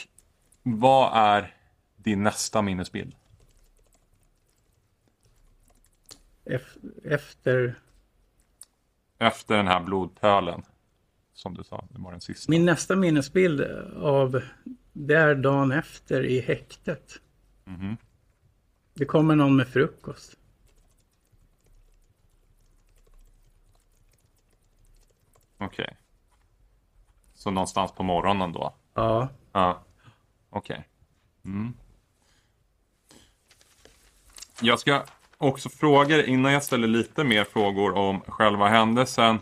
vad 0.62 1.11
är 1.14 1.55
din 1.97 2.23
nästa 2.23 2.62
minnesbild? 2.62 3.14
Efter? 7.05 7.75
Efter 9.19 9.57
den 9.57 9.67
här 9.67 9.81
blodpölen. 9.81 10.62
Som 11.38 11.54
du 11.54 11.64
sa, 11.64 11.85
det 11.90 11.99
var 11.99 12.11
den 12.11 12.21
sista. 12.21 12.50
Min 12.50 12.64
nästa 12.64 12.97
minnesbild 12.97 13.61
av 13.97 14.42
det 14.92 15.14
är 15.14 15.35
dagen 15.35 15.73
efter 15.73 16.25
i 16.25 16.40
häktet. 16.40 17.21
Mm. 17.66 17.97
Det 18.95 19.04
kommer 19.04 19.37
någon 19.37 19.57
med 19.57 19.68
frukost. 19.68 20.38
Okej. 25.59 25.85
Okay. 25.85 25.95
Så 27.35 27.50
någonstans 27.50 27.92
på 27.92 28.02
morgonen 28.02 28.52
då? 28.52 28.75
Ja. 28.95 29.28
Ja. 29.52 29.83
Okej. 30.50 30.75
Okay. 30.75 30.85
Mm. 31.52 31.75
Jag 34.61 34.80
ska 34.80 35.04
också 35.37 35.68
fråga 35.68 36.16
dig, 36.16 36.26
innan 36.26 36.52
jag 36.52 36.64
ställer 36.64 36.88
lite 36.88 37.25
mer 37.25 37.45
frågor 37.45 37.95
om 37.95 38.21
själva 38.21 38.68
händelsen. 38.68 39.40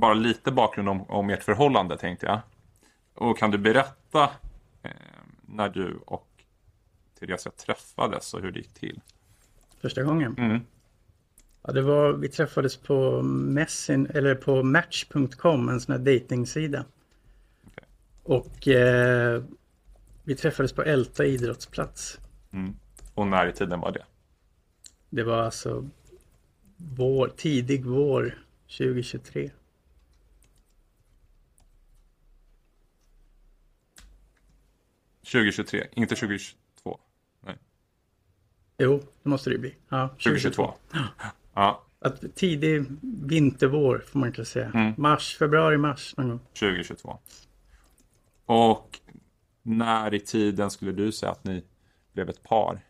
Bara 0.00 0.14
lite 0.14 0.52
bakgrund 0.52 0.88
om, 0.88 1.02
om 1.10 1.30
ert 1.30 1.42
förhållande 1.42 1.98
tänkte 1.98 2.26
jag. 2.26 2.40
Och 3.14 3.38
kan 3.38 3.50
du 3.50 3.58
berätta 3.58 4.30
eh, 4.82 4.90
när 5.46 5.68
du 5.68 5.98
och 6.06 6.28
Theresia 7.18 7.52
träffades 7.52 8.34
och 8.34 8.40
hur 8.40 8.52
det 8.52 8.58
gick 8.58 8.74
till? 8.74 9.00
Första 9.80 10.02
gången? 10.02 10.34
Mm. 10.38 10.60
Ja, 11.62 11.72
det 11.72 11.82
var, 11.82 12.12
vi 12.12 12.28
träffades 12.28 12.76
på 12.76 13.22
Messin, 13.22 14.06
eller 14.14 14.34
på 14.34 14.62
Match.com, 14.62 15.68
en 15.68 15.80
sån 15.80 15.92
här 15.92 15.98
dejtingsida. 16.00 16.84
Okay. 17.66 17.84
Och 18.22 18.68
eh, 18.68 19.42
vi 20.24 20.36
träffades 20.36 20.72
på 20.72 20.82
Älta 20.82 21.24
idrottsplats. 21.24 22.18
Mm. 22.52 22.76
Och 23.14 23.26
när 23.26 23.46
i 23.46 23.52
tiden 23.52 23.80
var 23.80 23.92
det? 23.92 24.04
Det 25.10 25.22
var 25.22 25.42
alltså 25.42 25.88
vår, 26.76 27.32
tidig 27.36 27.84
vår 27.84 28.38
2023. 28.78 29.50
...2023, 35.32 35.86
inte 35.92 36.14
2022? 36.14 37.00
Nej. 37.40 37.56
Jo, 38.78 39.02
det 39.22 39.28
måste 39.28 39.50
det 39.50 39.58
bli. 39.58 39.74
Ja, 39.88 40.08
2022. 40.08 40.62
2022. 40.62 40.74
Ja. 41.54 41.84
Att 42.00 42.34
tidig 42.34 42.84
vintervår 43.26 44.04
får 44.06 44.18
man 44.18 44.32
kanske 44.32 44.52
säga. 44.52 44.70
Mm. 44.74 44.94
Mars, 44.96 45.36
februari, 45.36 45.78
mars 45.78 46.14
någon 46.16 46.28
gång. 46.28 46.38
2022. 46.38 47.18
Och 48.46 49.00
när 49.62 50.14
i 50.14 50.20
tiden 50.20 50.70
skulle 50.70 50.92
du 50.92 51.12
säga 51.12 51.32
att 51.32 51.44
ni 51.44 51.64
blev 52.12 52.28
ett 52.28 52.42
par? 52.42 52.80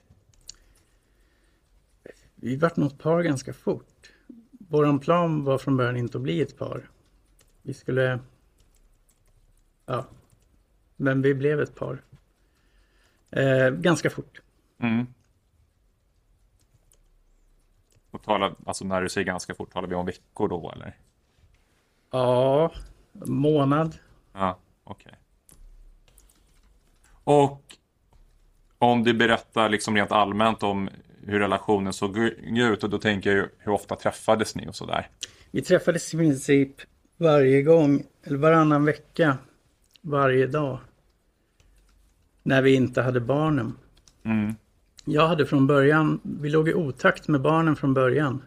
Vi 2.35 2.57
vart 2.57 2.76
något 2.76 2.99
par 2.99 3.23
ganska 3.23 3.52
fort. 3.52 4.12
Vår 4.50 4.99
plan 4.99 5.45
var 5.45 5.59
från 5.59 5.76
början 5.76 5.97
inte 5.97 6.18
att 6.18 6.23
bli 6.23 6.40
ett 6.40 6.59
par. 6.59 6.90
Vi 7.62 7.75
skulle... 7.75 8.18
Ja. 9.87 10.07
Men 10.97 11.23
vi 11.23 11.35
blev 11.35 11.61
ett 11.61 11.75
par. 11.75 12.02
Eh, 13.31 13.71
ganska 13.71 14.11
fort. 14.11 14.41
Mm. 14.81 15.07
Och 18.11 18.23
talar, 18.23 18.55
alltså 18.67 18.85
när 18.85 19.03
du 19.03 19.09
säger 19.09 19.27
ganska 19.27 19.55
fort, 19.55 19.73
talar 19.73 19.89
vi 19.89 19.95
om 19.95 20.07
veckor 20.07 20.49
då 20.49 20.73
eller? 20.73 20.97
Ja, 22.11 22.73
månad. 23.13 23.95
Ja, 24.33 24.59
okej. 24.85 25.07
Okay. 25.07 25.19
Och 27.25 27.63
om 28.79 29.05
du 29.05 29.15
berättar 29.15 29.69
liksom 29.69 29.97
rent 29.97 30.13
allmänt 30.13 30.63
om 30.63 30.89
hur 31.27 31.39
relationen 31.39 31.93
såg 31.93 32.19
ut 32.19 32.85
och 32.85 32.91
då 32.91 32.99
tänker 32.99 33.37
jag 33.37 33.49
hur 33.59 33.73
ofta 33.73 33.97
träffades 33.97 34.55
ni 34.55 34.69
och 34.69 34.75
sådär? 34.75 35.09
Vi 35.51 35.63
träffades 35.63 36.15
i 36.15 36.17
princip 36.17 36.73
varje 37.17 37.63
gång, 37.63 38.05
eller 38.23 38.39
varannan 38.39 38.85
vecka, 38.85 39.39
varje 40.03 40.47
dag. 40.47 40.79
När 42.49 42.62
vi 42.62 42.75
inte 42.75 43.02
hade 43.02 43.21
barnen. 43.21 43.76
Mm. 44.23 44.55
Jag 45.05 45.28
hade 45.28 45.47
från 45.47 45.67
början, 45.67 46.21
vi 46.23 46.50
låg 46.50 46.69
i 46.69 46.75
otakt 46.75 47.28
med 47.28 47.40
barnen 47.40 47.76
från 47.76 47.95
början. 47.95 48.43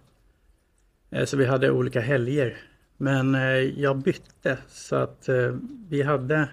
Eh, 1.09 1.25
så 1.25 1.37
vi 1.37 1.45
hade 1.45 1.71
olika 1.71 2.01
helger. 2.01 2.57
Men 2.97 3.35
eh, 3.35 3.41
jag 3.81 3.97
bytte 3.97 4.57
så 4.67 4.95
att 4.95 5.29
eh, 5.29 5.55
vi 5.89 6.01
hade 6.01 6.49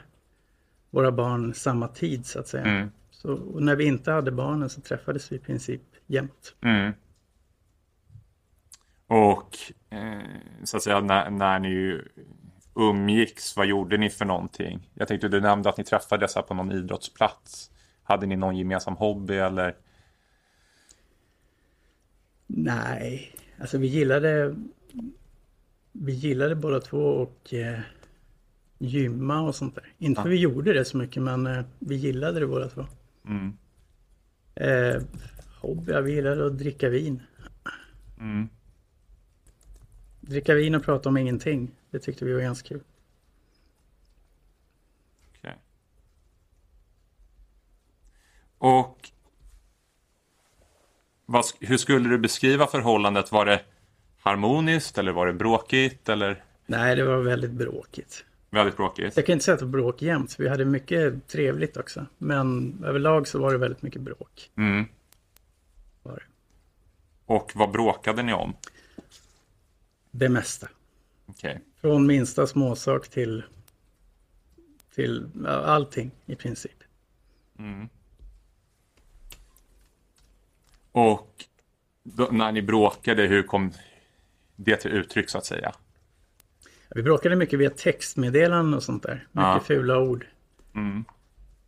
våra 0.91 1.13
barn 1.13 1.55
samma 1.55 1.89
tid 1.89 2.27
så 2.27 2.41
att 2.41 2.49
säga. 2.49 2.65
Mm. 2.65 2.91
Så 3.11 3.37
när 3.61 3.77
vi 3.77 3.85
inte 3.85 4.13
hade 4.13 4.31
barnen 4.31 4.69
så 4.69 4.81
träffades 4.81 5.33
vi 5.33 5.37
i 5.37 5.39
princip 5.39 5.83
jämt. 6.07 6.55
Mm. 6.61 6.93
Och 9.07 9.57
så 10.65 10.77
att 10.77 10.83
säga 10.83 11.01
när, 11.01 11.31
när 11.31 11.59
ni 11.59 12.01
umgicks, 12.79 13.57
vad 13.57 13.67
gjorde 13.67 13.97
ni 13.97 14.11
för 14.11 14.25
någonting? 14.25 14.91
Jag 14.95 15.09
tänkte 15.09 15.29
du 15.29 15.41
nämnde 15.41 15.69
att 15.69 15.79
ni 15.79 15.85
träffades 15.85 16.35
här 16.35 16.43
på 16.43 16.55
någon 16.55 16.73
idrottsplats. 16.73 17.71
Hade 18.03 18.27
ni 18.27 18.37
någon 18.37 18.57
gemensam 18.57 18.97
hobby 18.97 19.35
eller? 19.35 19.77
Nej, 22.47 23.35
alltså 23.61 23.79
vi 23.79 23.87
gillade 23.87 24.55
vi 25.93 26.13
gillade 26.13 26.55
båda 26.55 26.81
två 26.81 26.99
och 26.99 27.55
eh, 27.55 27.81
gymma 28.79 29.41
och 29.41 29.55
sånt 29.55 29.75
där. 29.75 29.85
Inte 29.99 30.23
för 30.23 30.29
vi 30.29 30.37
gjorde 30.37 30.73
det 30.73 30.85
så 30.85 30.97
mycket 30.97 31.23
men 31.23 31.47
eh, 31.47 31.65
vi 31.79 31.95
gillade 31.97 32.41
det 32.41 32.47
båda 32.47 32.69
två. 32.69 32.87
Mm. 33.27 33.53
Eh, 34.55 35.03
hobby, 35.61 35.93
vi 36.03 36.15
gillade 36.15 36.47
att 36.47 36.59
dricka 36.59 36.89
vin. 36.89 37.23
Mm. 38.21 38.49
Dricka 40.21 40.55
vin 40.55 40.75
och 40.75 40.85
prata 40.85 41.09
om 41.09 41.17
ingenting. 41.17 41.71
Det 41.91 41.99
tyckte 41.99 42.25
vi 42.25 42.33
var 42.33 42.41
ganska 42.41 42.69
kul. 42.69 42.81
Okay. 45.39 45.53
Och 48.59 49.11
vad, 51.27 51.45
hur 51.61 51.77
skulle 51.77 52.09
du 52.09 52.19
beskriva 52.19 52.67
förhållandet? 52.67 53.33
Var 53.33 53.47
det, 53.47 53.63
harmoniskt 54.19 54.99
eller 54.99 55.13
var 55.13 55.27
det 55.27 55.33
bråkigt 55.33 56.09
eller 56.09 56.45
Nej, 56.67 56.97
det 56.97 57.05
var 57.05 57.19
väldigt 57.19 57.51
bråkigt. 57.51 58.25
väldigt 58.51 58.77
bråkigt? 58.77 59.17
Jag 59.17 59.27
kan 59.27 59.33
inte 59.33 59.45
säga 59.45 59.55
att 59.55 59.61
det 59.61 59.67
var 59.67 59.73
bråk 59.73 60.03
jämt, 60.03 60.37
vi 60.39 60.49
hade 60.49 60.65
mycket 60.65 61.29
trevligt 61.29 61.77
också. 61.77 62.07
Men 62.19 62.79
överlag 62.85 63.29
så 63.29 63.39
var 63.39 63.53
det 63.53 63.59
väldigt 63.59 63.83
mycket 63.83 64.03
bråk. 64.03 64.51
Mm. 64.57 64.85
Var 66.03 66.15
det. 66.15 66.23
Och 67.27 67.53
vad 67.55 67.71
bråkade 67.71 68.23
ni 68.23 68.33
om? 68.33 68.55
det 70.11 70.29
mesta. 70.29 70.69
Okej. 71.29 71.61
Från 71.81 72.07
minsta 72.07 72.47
småsak 72.47 73.09
till, 73.09 73.45
till 74.95 75.27
allting 75.47 76.11
i 76.27 76.35
princip. 76.35 76.73
Mm. 77.59 77.89
Och 80.93 81.45
då, 82.03 82.29
när 82.33 82.53
ni 82.53 82.63
bråkade, 82.63 83.23
hur 83.23 83.43
kom 83.43 83.73
det 84.57 84.77
till 84.77 84.91
uttryck 84.91 85.31
så 85.31 85.39
att 85.39 85.47
säga? 85.47 85.73
Vi 86.91 87.03
bråkade 87.03 87.37
mycket 87.37 87.59
via 87.59 87.71
textmeddelanden 87.71 88.75
och 88.75 88.83
sånt 88.83 89.03
där. 89.03 89.15
Mycket 89.15 89.29
Ja. 89.33 89.61
fula 89.67 89.99
ord. 89.99 90.27
Mm. 90.75 91.05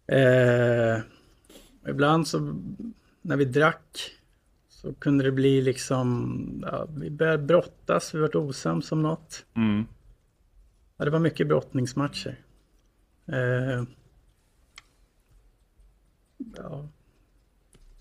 Eh, 0.07 0.99
ibland 1.89 2.29
så 2.29 2.39
när 3.23 3.37
vi 3.37 3.45
drack 3.45 4.11
så 4.81 4.95
kunde 4.95 5.25
det 5.25 5.33
bli 5.33 5.61
liksom, 5.61 6.65
ja, 6.67 6.87
vi 6.97 7.11
började 7.11 7.43
brottas, 7.43 8.15
vi 8.15 8.19
vart 8.19 8.35
osams 8.35 8.93
om 8.93 9.03
något. 9.03 9.47
Mm. 9.55 9.87
Ja, 10.97 11.05
det 11.05 11.11
var 11.11 11.19
mycket 11.19 11.49
brottningsmatcher. 11.49 12.45
Eh, 13.27 13.85
ja. 16.57 16.89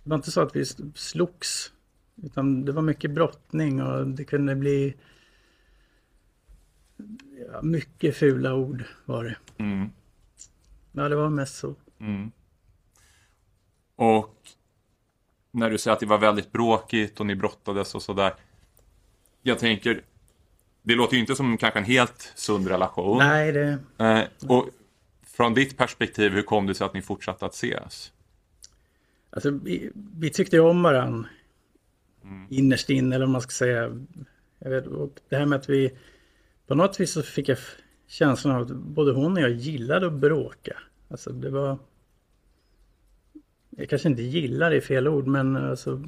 Det 0.04 0.10
var 0.10 0.16
inte 0.16 0.32
så 0.32 0.42
att 0.42 0.56
vi 0.56 0.66
slogs, 0.96 1.74
utan 2.24 2.66
det 2.66 2.72
var 2.72 2.82
mycket 2.82 3.12
brottning 3.12 3.82
och 3.82 4.08
det 4.08 4.24
kunde 4.24 4.56
bli 4.56 4.96
ja, 7.52 7.62
mycket 7.62 8.16
fula 8.16 8.56
ord 8.56 8.84
var 9.06 9.24
det. 9.24 9.38
Mm. 9.58 9.90
Ja, 10.92 11.10
det 11.10 11.16
var 11.16 11.30
mest 11.30 11.56
så. 11.56 11.76
Mm. 12.00 12.32
Och 13.96 14.36
när 15.52 15.70
du 15.70 15.78
säger 15.78 15.94
att 15.94 16.00
det 16.00 16.06
var 16.06 16.18
väldigt 16.18 16.52
bråkigt 16.52 17.20
och 17.20 17.26
ni 17.26 17.36
brottades 17.36 17.96
och 17.96 18.02
sådär. 18.02 18.34
Jag 19.42 19.60
tänker, 19.60 20.02
det 20.82 20.96
låter 20.96 21.14
ju 21.14 21.20
inte 21.20 21.36
som 21.36 21.58
kanske 21.58 21.80
en 21.80 21.86
helt 21.86 22.34
sund 22.36 22.68
relation. 22.68 23.18
Nej, 23.18 23.52
det, 23.52 23.78
Eh, 23.98 24.24
och 24.50 24.70
från 25.24 25.54
ditt 25.54 25.78
perspektiv, 25.78 26.32
hur 26.32 26.42
kom 26.42 26.68
det 26.68 26.76
sig 26.76 26.86
att 26.86 26.94
ni 26.94 27.02
fortsatte 27.02 27.46
att 27.46 27.54
ses? 27.54 28.12
Alltså, 29.30 29.52
vi, 29.52 29.92
vi 29.94 30.30
tyckte 30.30 30.60
om 30.60 30.84
varann 30.84 31.28
innerst 32.50 32.90
inne, 32.90 33.16
eller 33.16 33.26
vad 33.26 33.32
man 33.32 33.42
ska 33.42 33.52
säga. 33.52 34.06
Jag 34.60 34.70
vet, 34.70 34.88
och 34.88 35.20
det 35.30 35.36
här 35.36 35.46
med 35.46 35.60
att 35.60 35.70
vi... 35.70 35.92
På 36.68 36.76
något 36.76 37.00
vis 37.00 37.12
så 37.12 37.22
fick 37.22 37.50
jag 37.50 37.58
känslan 38.08 38.56
av 38.56 38.62
att 38.62 38.72
både 38.72 39.12
hon 39.12 39.34
och 39.34 39.42
jag 39.42 39.52
gillade 39.52 40.08
att 40.08 40.14
bråka. 40.14 40.78
Alltså 41.08 41.30
det 41.32 41.50
var... 41.50 41.78
Jag 43.80 43.90
kanske 43.90 44.10
inte 44.10 44.22
gillar 44.22 44.70
det 44.70 44.76
är 44.76 44.82
fel 44.82 45.08
ord, 45.08 45.28
men 45.28 45.56
alltså... 45.56 46.04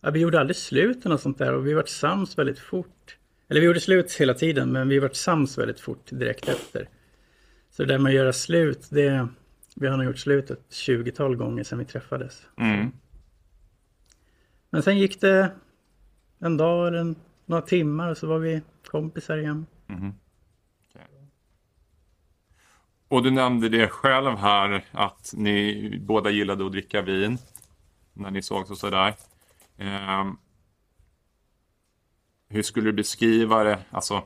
Ja, 0.00 0.10
vi 0.10 0.20
gjorde 0.20 0.40
aldrig 0.40 0.56
slut 0.56 1.06
och 1.06 1.20
sånt 1.20 1.38
där 1.38 1.54
och 1.54 1.66
vi 1.66 1.74
vart 1.74 1.88
sams 1.88 2.38
väldigt 2.38 2.58
fort. 2.58 3.18
Eller 3.48 3.60
vi 3.60 3.66
gjorde 3.66 3.80
slut 3.80 4.12
hela 4.12 4.34
tiden, 4.34 4.72
men 4.72 4.88
vi 4.88 4.98
vart 4.98 5.14
sams 5.14 5.58
väldigt 5.58 5.80
fort 5.80 6.10
direkt 6.10 6.48
efter. 6.48 6.88
Så 7.70 7.82
det 7.82 7.88
där 7.88 7.98
med 7.98 8.10
att 8.10 8.16
göra 8.16 8.32
slut, 8.32 8.88
det... 8.90 9.28
Vi 9.76 9.86
har 9.86 9.96
nog 9.96 10.06
gjort 10.06 10.18
slut 10.18 10.50
ett 10.50 10.70
20-tal 10.70 11.36
gånger 11.36 11.64
sedan 11.64 11.78
vi 11.78 11.84
träffades. 11.84 12.46
Mm. 12.56 12.90
Men 14.70 14.82
sen 14.82 14.98
gick 14.98 15.20
det 15.20 15.52
en 16.38 16.56
dag 16.56 16.88
eller 16.88 17.14
några 17.46 17.62
timmar 17.62 18.10
och 18.10 18.18
så 18.18 18.26
var 18.26 18.38
vi 18.38 18.62
kompisar 18.86 19.38
igen. 19.38 19.66
Och 23.08 23.22
du 23.22 23.30
nämnde 23.30 23.68
det 23.68 23.88
själv 23.88 24.36
här 24.36 24.84
att 24.92 25.32
ni 25.36 25.90
båda 26.00 26.30
gillade 26.30 26.66
att 26.66 26.72
dricka 26.72 27.02
vin 27.02 27.38
när 28.12 28.30
ni 28.30 28.42
sågs 28.42 28.70
och 28.70 28.78
sådär. 28.78 29.14
Ehm, 29.78 30.36
hur 32.48 32.62
skulle 32.62 32.86
du 32.86 32.92
beskriva 32.92 33.64
det? 33.64 33.78
Alltså, 33.90 34.22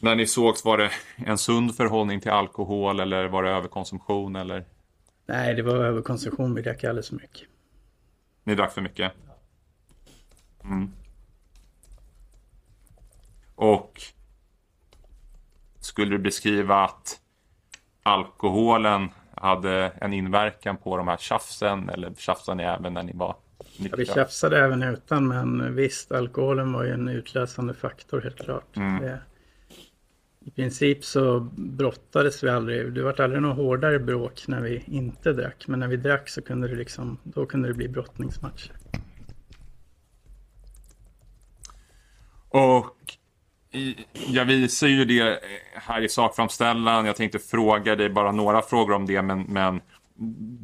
när 0.00 0.14
ni 0.14 0.26
sågs, 0.26 0.64
var 0.64 0.78
det 0.78 0.90
en 1.16 1.38
sund 1.38 1.76
förhållning 1.76 2.20
till 2.20 2.30
alkohol 2.30 3.00
eller 3.00 3.28
var 3.28 3.42
det 3.42 3.50
överkonsumtion 3.50 4.36
eller 4.36 4.64
Nej, 5.26 5.54
det 5.54 5.62
var 5.62 5.76
överkonsumtion. 5.76 6.54
Vi 6.54 6.62
drack 6.62 6.84
alldeles 6.84 7.08
för 7.08 7.16
mycket. 7.16 7.48
ni 8.44 8.54
drack 8.54 8.72
för 8.72 8.82
mycket? 8.82 9.12
Mm. 10.64 10.92
Och 13.54 14.00
skulle 15.80 16.10
du 16.10 16.18
beskriva 16.18 16.84
att 16.84 17.20
alkoholen 18.06 19.08
hade 19.34 19.92
en 20.00 20.12
inverkan 20.12 20.76
på 20.76 20.96
de 20.96 21.08
här 21.08 21.16
tjafsen 21.16 21.88
eller 21.90 22.14
tjafsade 22.14 22.56
ni 22.56 22.62
även 22.62 22.94
när 22.94 23.02
ni 23.02 23.12
var 23.14 23.36
Ja, 23.58 23.64
vi 23.78 23.82
nyktra? 23.98 24.14
tjafsade 24.14 24.58
även 24.58 24.82
utan, 24.82 25.28
men 25.28 25.74
visst, 25.74 26.12
alkoholen 26.12 26.72
var 26.72 26.84
ju 26.84 26.90
en 26.90 27.08
utlösande 27.08 27.74
faktor 27.74 28.20
helt 28.20 28.44
klart. 28.44 28.76
Mm. 28.76 29.02
Det, 29.02 29.20
I 30.40 30.50
princip 30.50 31.04
så 31.04 31.40
brottades 31.56 32.44
vi 32.44 32.48
aldrig. 32.48 32.92
Det 32.92 33.02
var 33.02 33.20
aldrig 33.20 33.42
något 33.42 33.56
hårdare 33.56 33.98
bråk 33.98 34.44
när 34.48 34.60
vi 34.60 34.82
inte 34.86 35.32
drack. 35.32 35.64
Men 35.68 35.80
när 35.80 35.88
vi 35.88 35.96
drack 35.96 36.28
så 36.28 36.42
kunde 36.42 36.68
det 36.68 36.74
liksom, 36.74 37.18
då 37.22 37.46
kunde 37.46 37.68
det 37.68 37.74
bli 37.74 37.88
brottningsmatcher. 37.88 38.72
Och 42.48 42.96
jag 44.28 44.44
visar 44.44 44.86
ju 44.86 45.04
det 45.04 45.40
här 45.74 46.02
i 46.02 46.08
sakframställan. 46.08 47.06
Jag 47.06 47.16
tänkte 47.16 47.38
fråga 47.38 47.96
dig 47.96 48.08
bara 48.08 48.32
några 48.32 48.62
frågor 48.62 48.94
om 48.94 49.06
det, 49.06 49.22
men, 49.22 49.42
men 49.42 49.80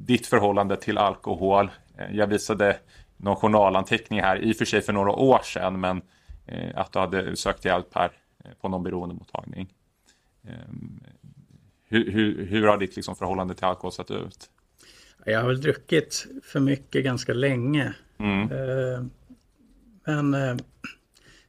ditt 0.06 0.26
förhållande 0.26 0.76
till 0.76 0.98
alkohol. 0.98 1.70
Eh, 1.98 2.16
Jag 2.16 2.26
visade 2.26 2.78
någon 3.16 3.36
journalanteckning 3.36 4.20
här, 4.20 4.36
i 4.36 4.52
och 4.52 4.56
för 4.56 4.64
sig 4.64 4.80
för 4.82 4.92
några 4.92 5.10
år 5.12 5.40
sedan, 5.44 5.80
men 5.80 6.02
eh, 6.46 6.70
att 6.78 6.92
du 6.92 6.98
hade 6.98 7.36
sökt 7.36 7.64
hjälp 7.64 7.88
här 7.94 8.10
eh, 8.44 8.50
på 8.60 8.68
någon 8.68 8.82
beroendemottagning. 8.82 9.68
Eh, 10.48 10.54
hur, 11.88 12.10
hur, 12.12 12.46
hur 12.46 12.66
har 12.66 12.78
ditt 12.78 12.96
liksom, 12.96 13.16
förhållande 13.16 13.54
till 13.54 13.64
alkohol 13.64 13.92
sett 13.92 14.10
ut? 14.10 14.50
Jag 15.26 15.40
har 15.40 15.48
väl 15.48 15.60
druckit 15.60 16.26
för 16.44 16.60
mycket 16.60 17.04
ganska 17.04 17.34
länge. 17.34 17.94
Mm. 18.18 18.42
Eh, 18.42 19.04
Men 20.06 20.34
eh, 20.34 20.56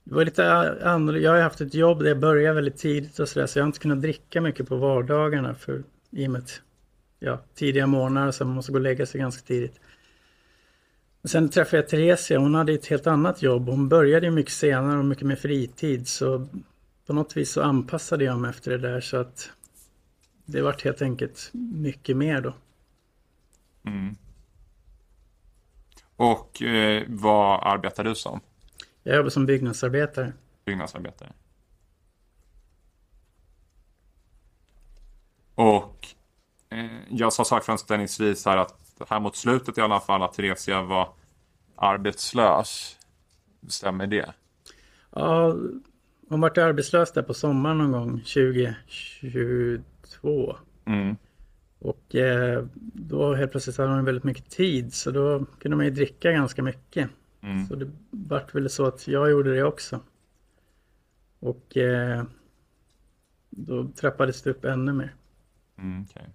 det 0.03 0.15
var 0.15 0.25
lite 0.25 0.53
annorlunda. 0.83 1.19
Jag 1.19 1.31
har 1.31 1.41
haft 1.41 1.61
ett 1.61 1.73
jobb 1.73 1.99
där 1.99 2.07
jag 2.07 2.19
började 2.19 2.55
väldigt 2.55 2.77
tidigt 2.77 3.19
och 3.19 3.29
sådär. 3.29 3.47
Så 3.47 3.59
jag 3.59 3.63
har 3.63 3.67
inte 3.67 3.79
kunnat 3.79 4.01
dricka 4.01 4.41
mycket 4.41 4.67
på 4.67 4.75
vardagarna. 4.75 5.55
För, 5.55 5.83
I 6.11 6.27
och 6.27 6.31
med 6.31 6.41
att, 6.41 6.61
ja, 7.19 7.39
tidiga 7.55 7.87
morgnar 7.87 8.31
så 8.31 8.45
man 8.45 8.55
måste 8.55 8.71
gå 8.71 8.77
och 8.77 8.81
lägga 8.81 9.05
sig 9.05 9.21
ganska 9.21 9.47
tidigt. 9.47 9.79
Men 11.21 11.29
Sen 11.29 11.49
träffade 11.49 11.77
jag 11.77 11.89
Theresia. 11.89 12.39
Hon 12.39 12.55
hade 12.55 12.73
ett 12.73 12.87
helt 12.87 13.07
annat 13.07 13.41
jobb. 13.41 13.69
Hon 13.69 13.89
började 13.89 14.31
mycket 14.31 14.53
senare 14.53 14.99
och 14.99 15.05
mycket 15.05 15.27
mer 15.27 15.35
fritid. 15.35 16.07
Så 16.07 16.47
på 17.07 17.13
något 17.13 17.37
vis 17.37 17.51
så 17.51 17.61
anpassade 17.61 18.23
jag 18.23 18.39
mig 18.39 18.49
efter 18.49 18.71
det 18.71 18.77
där. 18.77 19.01
Så 19.01 19.17
att 19.17 19.51
det 20.45 20.61
vart 20.61 20.83
helt 20.83 21.01
enkelt 21.01 21.49
mycket 21.53 22.17
mer 22.17 22.41
då. 22.41 22.53
Mm. 23.85 24.15
Och 26.15 26.61
eh, 26.61 27.03
vad 27.07 27.73
arbetar 27.73 28.03
du 28.03 28.15
som? 28.15 28.39
Jag 29.03 29.15
jobbar 29.15 29.29
som 29.29 29.45
byggnadsarbetare. 29.45 30.33
byggnadsarbetare. 30.65 31.33
Och 35.55 36.07
eh, 36.69 36.85
jag 37.09 37.33
sa 37.33 37.45
sakframställningsvis 37.45 38.45
här 38.45 38.57
att 38.57 38.79
här 39.09 39.19
mot 39.19 39.35
slutet 39.35 39.77
i 39.77 39.81
alla 39.81 39.99
fall 39.99 40.23
att 40.23 40.33
Theresia 40.33 40.81
var 40.81 41.09
arbetslös. 41.75 42.97
Stämmer 43.67 44.07
det? 44.07 44.33
Ja, 45.11 45.55
hon 46.29 46.41
vart 46.41 46.57
arbetslös 46.57 47.11
där 47.11 47.21
på 47.21 47.33
sommaren 47.33 47.77
någon 47.77 47.91
gång 47.91 48.19
2022. 48.19 50.57
Mm. 50.85 51.15
Och 51.79 52.15
eh, 52.15 52.65
då 52.93 53.35
helt 53.35 53.51
plötsligt 53.51 53.77
hade 53.77 53.89
hon 53.89 54.05
väldigt 54.05 54.23
mycket 54.23 54.49
tid 54.49 54.93
så 54.93 55.11
då 55.11 55.45
kunde 55.59 55.77
man 55.77 55.85
ju 55.85 55.91
dricka 55.91 56.31
ganska 56.31 56.63
mycket. 56.63 57.09
Mm. 57.43 57.65
Så 57.65 57.75
det 57.75 57.91
vart 58.09 58.55
väl 58.55 58.69
så 58.69 58.85
att 58.85 59.07
jag 59.07 59.31
gjorde 59.31 59.55
det 59.55 59.63
också. 59.63 59.99
Och 61.39 61.77
eh, 61.77 62.23
då 63.49 63.87
trappades 63.87 64.41
det 64.41 64.49
upp 64.49 64.65
ännu 64.65 64.93
mer. 64.93 65.15
Mm, 65.77 66.05
okej. 66.09 66.29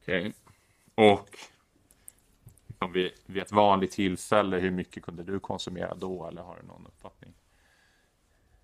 Okej. 0.00 0.34
Och 0.94 1.28
om 2.78 2.92
vi, 2.92 3.14
vid 3.26 3.42
ett 3.42 3.52
vanligt 3.52 3.90
tillfälle, 3.90 4.58
hur 4.58 4.70
mycket 4.70 5.02
kunde 5.02 5.22
du 5.22 5.40
konsumera 5.40 5.94
då? 5.94 6.26
Eller 6.26 6.42
har 6.42 6.56
du 6.60 6.66
någon 6.66 6.86
uppfattning? 6.86 7.34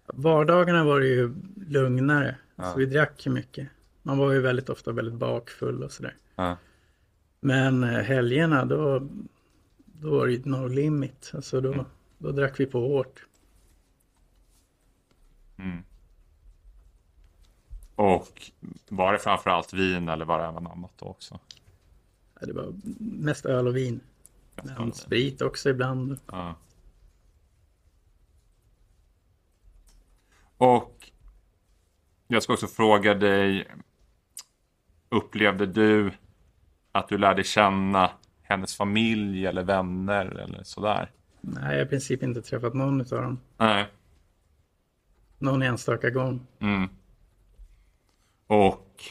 Vardagarna 0.07 0.85
var 0.85 1.01
det 1.01 1.07
ju 1.07 1.35
lugnare. 1.67 2.37
Ja. 2.57 2.73
Så 2.73 2.79
vi 2.79 2.87
drack 2.87 3.27
ju 3.27 3.33
mycket. 3.33 3.69
Man 4.03 4.19
var 4.19 4.33
ju 4.33 4.41
väldigt 4.41 4.69
ofta 4.69 4.93
väldigt 4.93 5.15
bakfull 5.15 5.83
och 5.83 5.93
sådär. 5.93 6.17
Ja. 6.39 6.57
Men 7.41 7.85
eh, 7.85 8.03
helgerna 8.03 8.65
då, 8.65 9.09
då 9.77 10.11
var 10.11 10.27
det 10.27 10.47
no 10.47 10.69
limit. 10.69 11.31
Alltså 11.35 11.61
då, 11.61 11.87
då 12.19 12.33
drack 12.33 12.61
vi 12.61 12.67
på 12.67 12.81
hårt. 12.81 13.27
Mm. 15.57 15.83
Och 17.95 18.51
var 18.89 19.13
det 19.13 19.19
framförallt 19.19 19.73
vin 19.73 20.09
eller 20.09 20.25
var 20.25 20.39
det 20.39 20.45
även 20.45 20.67
annat 20.67 20.93
då 20.97 21.07
också? 21.07 21.39
Ja, 22.41 22.47
Det 22.47 22.53
var 22.53 22.75
mest 23.01 23.47
öl 23.47 23.67
och 23.67 23.77
vin. 23.77 24.01
Men 24.63 24.93
sprit 24.93 25.43
också 25.43 25.71
ibland. 25.71 26.19
Ja. 26.27 26.55
Och 30.57 31.11
jag 32.29 32.43
ska 32.43 32.53
också 32.53 32.67
fråga 32.67 33.15
dig. 33.15 33.69
Upplevde 35.09 35.67
du 35.67 36.13
att 36.99 37.09
du 37.09 37.19
lärde 37.19 37.45
känna 37.45 38.11
hennes 38.43 38.77
familj 38.77 39.47
eller 39.47 39.63
vänner 39.63 40.27
eller 40.27 40.63
sådär? 40.63 41.11
Nej, 41.41 41.63
jag 41.63 41.79
har 41.79 41.87
i 41.87 41.89
princip 41.89 42.23
inte 42.23 42.43
träffat 42.43 42.75
någon 42.75 43.01
av 43.01 43.07
dem. 43.07 43.41
Nej. 43.57 43.87
Någon 45.39 45.63
enstaka 45.63 46.11
gång. 46.11 46.47
Mm. 46.61 46.89
Och 48.47 49.03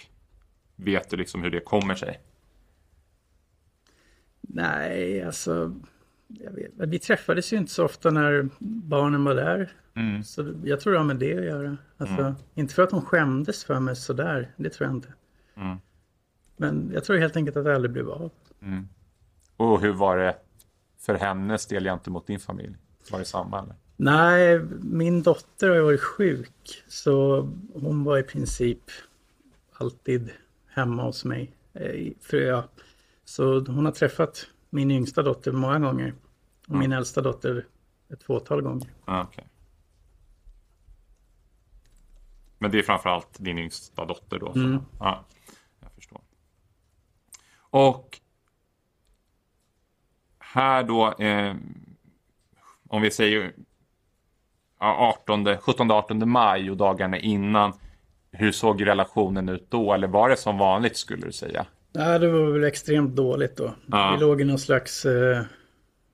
vet 0.76 1.10
du 1.10 1.18
liksom 1.18 1.44
hur 1.44 1.52
det 1.52 1.60
kommer 1.60 1.96
sig? 1.96 2.22
Nej, 4.42 5.24
alltså. 5.24 5.76
Vet, 6.28 6.72
vi 6.90 7.00
träffades 7.00 7.54
ju 7.54 7.58
inte 7.58 7.72
så 7.72 7.86
ofta 7.86 8.12
när 8.12 8.50
barnen 8.60 9.24
var 9.24 9.36
där. 9.36 9.72
Mm. 9.96 10.24
Så 10.24 10.54
jag 10.64 10.80
tror 10.80 10.94
det 10.94 11.00
har 11.00 11.06
med 11.06 11.18
det 11.18 11.38
att 11.38 11.46
göra. 11.46 11.78
Alltså, 11.98 12.36
Inte 12.56 12.74
för 12.74 12.84
att 12.84 12.92
hon 12.92 13.02
skämdes 13.02 13.66
för 13.66 13.80
mig 13.80 13.96
sådär. 13.96 14.52
Det 14.58 14.70
tror 14.70 14.88
jag 14.88 14.96
inte. 14.96 15.14
Mm. 15.56 15.78
Men 16.58 16.92
jag 16.94 17.04
tror 17.04 17.18
helt 17.18 17.36
enkelt 17.36 17.58
att 17.58 17.64
det 17.66 17.76
aldrig 17.76 17.92
blev 17.92 18.10
av. 18.10 18.32
Och 19.58 19.82
hur 19.82 19.94
var 19.94 20.18
det 20.18 20.36
för 20.98 21.16
hennes 21.16 21.66
del 21.66 21.84
gentemot 21.84 22.28
din 22.28 22.40
familj? 22.40 22.76
Var 23.12 23.20
det 23.20 23.26
samma 23.26 23.60
eller? 23.60 23.76
Nej, 23.96 24.60
min 24.82 25.24
dotter 25.24 25.70
har 25.70 25.82
varit 25.82 26.02
sjuk. 26.02 26.84
Så 26.88 27.42
hon 27.74 28.04
var 28.04 28.18
i 28.18 28.24
princip 28.24 28.80
alltid 29.74 30.32
hemma 30.68 31.04
hos 31.04 31.26
mig. 31.26 31.52
Eh, 31.74 32.12
För 32.22 32.38
jag, 32.38 32.64
så 33.26 33.60
hon 33.60 33.86
har 33.86 33.92
träffat 33.92 34.48
min 34.70 34.92
yngsta 34.92 35.22
dotter 35.24 35.52
många 35.52 35.80
gånger. 35.80 36.14
Och 36.68 36.76
min 36.76 36.92
äldsta 36.92 37.22
dotter 37.22 37.66
ett 38.10 38.24
fåtal 38.24 38.62
gånger. 38.62 38.88
Ah, 39.06 39.22
okej. 39.24 39.48
Men 42.58 42.72
det 42.72 42.80
är 42.80 42.84
framförallt 42.84 43.40
din 43.40 43.58
yngsta 43.58 44.06
dotter 44.06 44.40
då? 44.40 44.52
Mm. 44.56 44.80
Ja. 45.00 45.26
Och 47.78 48.20
här 50.40 50.84
då, 50.84 51.14
eh, 51.14 51.56
om 52.88 53.02
vi 53.02 53.12
säger 53.12 53.54
ja, 54.80 55.14
18, 55.26 55.48
17-18 55.48 56.26
maj 56.26 56.72
och 56.72 56.78
dagarna 56.78 57.18
innan. 57.20 57.74
Hur 58.32 58.52
såg 58.52 58.88
relationen 58.88 59.50
ut 59.50 59.66
då? 59.70 59.94
Eller 59.94 60.08
var 60.08 60.30
det 60.30 60.38
som 60.38 60.58
vanligt 60.58 60.98
skulle 60.98 61.26
du 61.26 61.32
säga? 61.32 61.66
Nej, 61.92 62.20
det 62.20 62.28
var 62.28 62.52
väl 62.52 62.64
extremt 62.64 63.16
dåligt 63.16 63.58
då. 63.58 63.74
Ja. 63.86 64.12
Vi 64.12 64.26
låg 64.26 64.42
i 64.42 64.44
någon 64.44 64.60
slags, 64.60 65.06
eh, 65.06 65.44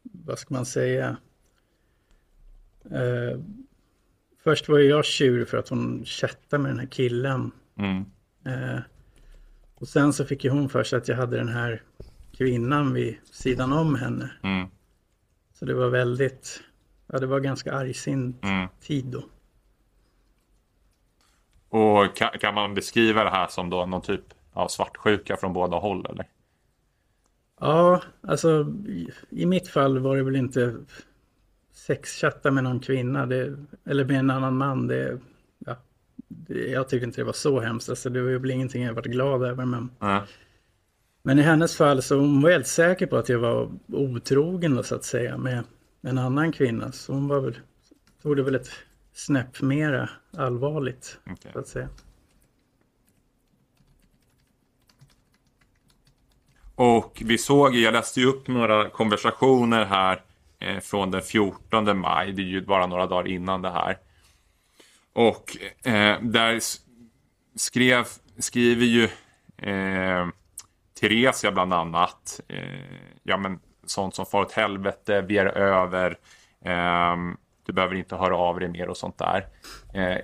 vad 0.04 0.39
ska 0.39 0.54
man 0.54 0.65
säga? 0.65 1.17
Eh, 2.91 3.39
först 4.43 4.69
var 4.69 4.80
jag 4.80 5.06
tjur 5.06 5.45
för 5.45 5.58
att 5.58 5.69
hon 5.69 6.06
chattade 6.06 6.63
med 6.63 6.71
den 6.71 6.80
här 6.80 6.88
killen. 6.88 7.52
Mm. 7.78 8.06
Eh, 8.45 8.80
och 9.84 9.89
sen 9.89 10.13
så 10.13 10.26
fick 10.26 10.43
ju 10.43 10.50
hon 10.50 10.69
för 10.69 10.84
sig 10.84 10.98
att 10.98 11.08
jag 11.08 11.15
hade 11.15 11.38
den 11.38 11.48
här 11.48 11.82
kvinnan 12.38 12.93
vid 12.93 13.17
sidan 13.32 13.74
om 13.74 13.96
henne. 13.96 14.32
Mm. 14.43 14.67
Så 15.54 15.65
det 15.65 15.74
var 15.74 15.89
väldigt, 15.89 16.63
ja 17.08 17.19
det 17.19 17.26
var 17.26 17.39
ganska 17.39 17.74
argsint 17.74 18.43
Mm. 18.43 18.67
tid 18.82 19.06
då. 19.06 19.24
Och 21.78 22.15
kan, 22.15 22.30
kan 22.39 22.54
man 22.54 22.74
beskriva 22.74 23.24
det 23.24 23.30
här 23.30 23.48
som 23.48 23.69
då 23.69 23.86
någon 23.86 24.02
typ 24.02 24.24
av 24.54 24.67
svartsjuka 24.67 25.38
från 25.38 25.54
båda 25.54 25.78
håll 25.78 26.06
eller? 26.10 26.26
Ja, 27.60 28.02
alltså 28.22 28.74
i, 29.30 29.46
mitt 29.46 29.67
fall 29.67 30.00
var 30.00 30.17
det 30.17 30.24
väl 30.24 30.36
inte 30.36 30.76
sexchatta 31.72 32.52
med 32.52 32.63
någon 32.63 32.80
kvinna 32.80 33.26
det, 33.26 33.58
eller 33.86 34.06
med 34.06 34.19
en 34.19 34.30
annan 34.30 34.58
man. 34.58 34.88
Det, 34.88 35.19
jag 36.48 36.89
tycker 36.89 37.06
inte 37.08 37.22
det 37.22 37.26
var 37.26 37.34
så 37.34 37.60
hemskt. 37.60 37.89
Alltså, 37.89 38.10
det 38.10 38.22
var 38.22 38.32
väl 38.32 38.52
ingenting 38.52 38.84
jag 38.84 38.93
varit 38.93 39.06
glad 39.06 39.43
över. 39.43 39.65
Men, 39.65 39.89
Nej. 40.00 40.22
men 41.24 41.39
i 41.39 41.41
hennes 41.41 41.78
fall 41.78 42.02
så 42.02 42.15
hon 42.19 42.41
var 42.41 42.52
helt 42.52 42.67
säker 42.67 43.06
på 43.08 43.17
att 43.17 43.30
jag 43.30 43.39
var 43.39 43.69
otrogen 43.88 44.76
då, 44.76 44.84
så 44.84 44.96
att 44.96 45.04
säga 45.04 45.38
med 45.38 45.63
en 46.02 46.17
annan 46.17 46.52
kvinna. 46.52 46.91
Så 46.91 47.13
hon 47.13 47.28
var 47.28 47.39
väl, 47.39 47.60
tog 48.22 48.38
det 48.38 48.43
väl 48.43 48.56
ett 48.56 48.69
snäpp 49.13 49.62
mera 49.62 50.10
allvarligt 50.38 51.19
Okej. 51.26 51.52
så 51.54 51.60
att 51.60 51.67
säga. 51.67 51.89
Och 56.76 57.22
vi 57.26 57.38
såg, 57.38 57.76
jag 57.76 57.91
läste 57.91 58.19
ju 58.19 58.26
upp 58.26 58.48
några 58.48 58.89
konversationer 58.89 59.86
här 59.86 60.22
eh, 60.60 60.80
från 60.80 61.12
den 61.12 61.22
14 61.22 61.98
maj. 62.00 62.32
Det 62.32 62.41
är 62.41 62.46
ju 62.46 62.62
bara 62.62 62.88
några 62.88 63.08
dagar 63.08 63.28
innan 63.28 63.62
det 63.62 63.69
här. 63.69 63.98
Och 65.13 65.58
eh, 65.88 66.21
där 66.21 66.60
skrev, 67.56 68.06
skriver 68.38 68.86
ju 68.86 69.04
eh, 69.69 70.28
Theresia 70.99 71.52
bland 71.52 71.73
annat. 71.73 72.41
Eh, 72.47 72.97
ja 73.23 73.38
men 73.38 73.60
sånt 73.86 74.15
som 74.15 74.26
far 74.26 74.41
åt 74.41 74.52
helvete, 74.52 75.21
vi 75.21 75.38
är 75.38 75.45
över. 75.45 76.17
ehm, 76.65 77.38
du 77.65 77.73
behöver 77.73 77.95
inte 77.95 78.15
höra 78.15 78.38
av 78.38 78.60
dig 78.60 78.69
mer 78.69 78.89
och 78.89 78.97
sånt 78.97 79.17
där. 79.17 79.47
Eh, 79.93 80.17